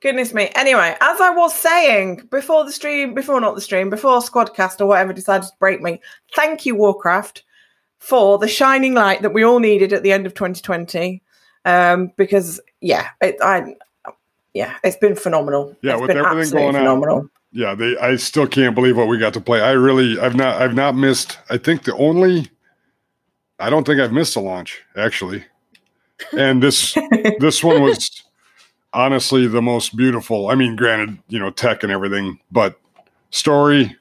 [0.00, 0.50] Goodness me.
[0.54, 4.86] Anyway, as I was saying before the stream, before not the stream, before Squadcast or
[4.86, 6.00] whatever decided to break me,
[6.36, 7.42] thank you, Warcraft,
[7.98, 11.22] for the shining light that we all needed at the end of 2020.
[11.64, 13.74] Um, because yeah, it, I
[14.54, 15.76] yeah, it's been phenomenal.
[15.82, 16.74] Yeah, It's with everything going on.
[16.74, 17.28] phenomenal.
[17.52, 17.96] yeah, they.
[17.98, 19.60] I still can't believe what we got to play.
[19.60, 21.38] I really, I've not, I've not missed.
[21.50, 22.48] I think the only,
[23.58, 25.44] I don't think I've missed a launch actually,
[26.36, 26.96] and this
[27.38, 28.22] this one was
[28.92, 30.48] honestly the most beautiful.
[30.48, 32.78] I mean, granted, you know, tech and everything, but
[33.30, 33.96] story,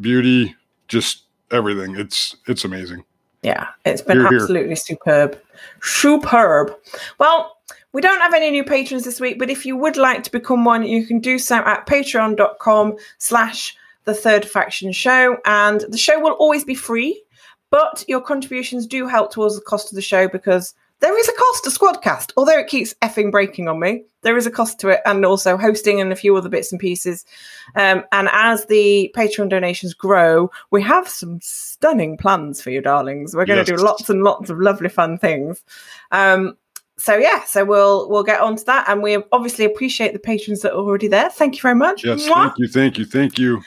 [0.00, 0.54] beauty,
[0.88, 1.96] just everything.
[1.96, 3.04] It's it's amazing.
[3.42, 4.26] Yeah, it's been hear.
[4.40, 5.38] absolutely superb.
[5.82, 6.74] Superb.
[7.18, 7.56] Well,
[7.94, 10.64] we don't have any new patrons this week, but if you would like to become
[10.64, 13.74] one, you can do so at patreon.com slash
[14.04, 15.38] the third faction show.
[15.46, 17.22] And the show will always be free,
[17.70, 21.32] but your contributions do help towards the cost of the show because there is a
[21.32, 24.04] cost to Squadcast, although it keeps effing breaking on me.
[24.22, 26.80] There is a cost to it, and also hosting and a few other bits and
[26.80, 27.26] pieces.
[27.74, 33.34] Um, and as the Patreon donations grow, we have some stunning plans for you, darlings.
[33.36, 33.78] We're going to Yes.
[33.80, 35.62] do lots and lots of lovely, fun things.
[36.10, 36.56] Um,
[36.96, 40.62] so yeah, so we'll we'll get on to that, and we obviously appreciate the patrons
[40.62, 41.30] that are already there.
[41.30, 42.04] Thank you very much.
[42.04, 42.34] Yes, Mwah.
[42.34, 43.62] thank you, thank you, thank you.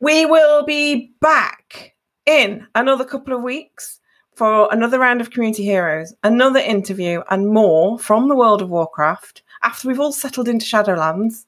[0.00, 1.94] We will be back
[2.26, 4.00] in another couple of weeks
[4.34, 9.42] for another round of Community Heroes, another interview, and more from the world of Warcraft
[9.62, 11.44] after we've all settled into Shadowlands.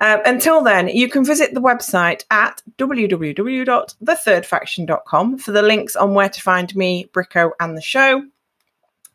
[0.00, 6.28] Um, until then, you can visit the website at www.thethirdfaction.com for the links on where
[6.28, 8.22] to find me, Bricko, and the show.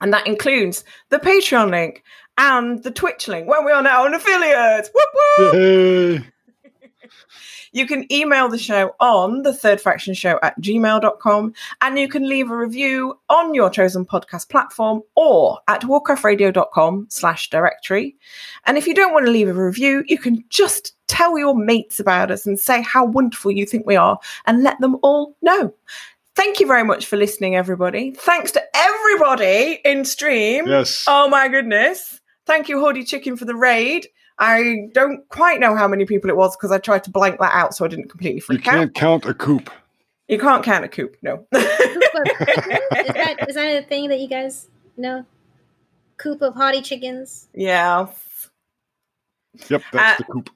[0.04, 2.04] And that includes the Patreon link
[2.38, 4.90] and the Twitch link, where we are now an affiliate.
[4.94, 5.10] Whoop,
[5.54, 6.24] whoop!
[7.76, 12.30] You can email the show on the third faction show at gmail.com and you can
[12.30, 18.16] leave a review on your chosen podcast platform or at warcraftradio.com slash directory.
[18.68, 22.00] And if you don't want to leave a review, you can just tell your mates
[22.00, 25.74] about us and say how wonderful you think we are and let them all know.
[26.36, 28.12] Thank you very much for listening, everybody.
[28.12, 30.68] Thanks to everybody in stream.
[30.68, 31.06] Yes.
[31.08, 32.20] Oh my goodness.
[32.46, 34.08] Thank you, Hordy Chicken, for the raid.
[34.40, 37.54] I don't quite know how many people it was because I tried to blank that
[37.54, 38.74] out so I didn't completely you freak out.
[38.74, 39.70] You can't count a coop.
[40.28, 41.46] You can't count a coop, no.
[41.54, 41.60] Is
[43.08, 44.68] that is that a thing that you guys
[44.98, 45.26] know?
[46.18, 47.48] Coop of haughty chickens.
[47.54, 48.08] yeah,
[49.70, 50.50] Yep, that's Uh, the coop.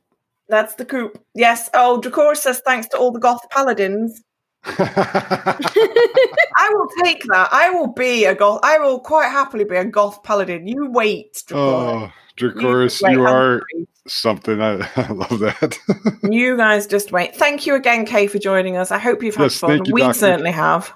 [0.49, 1.23] that's the coop.
[1.35, 1.69] Yes.
[1.73, 4.21] Oh, Dracor says thanks to all the goth paladins.
[4.79, 7.49] I will take that.
[7.51, 8.59] I will be a goth.
[8.63, 10.67] I will quite happily be a goth paladin.
[10.67, 11.57] You wait, Dracor.
[11.59, 13.87] oh, Dracoris, Wait, you are sorry.
[14.07, 14.61] something.
[14.61, 15.77] I, I love that.
[16.29, 17.35] You guys just wait.
[17.35, 18.91] Thank you again, Kay, for joining us.
[18.91, 19.85] I hope you've had Yes, fun.
[19.85, 20.19] you, we Doctor.
[20.19, 20.93] certainly have.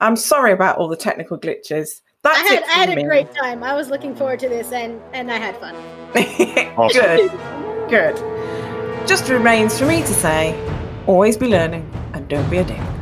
[0.00, 2.00] I'm sorry about all the technical glitches.
[2.22, 3.04] That's I had it I had a me.
[3.04, 3.62] great time.
[3.62, 5.74] I was looking forward to this, and and I had fun.
[6.92, 7.30] Good.
[7.88, 8.16] Good.
[9.08, 10.54] Just remains for me to say,
[11.06, 11.90] always be learning
[12.30, 12.99] don't be a dick.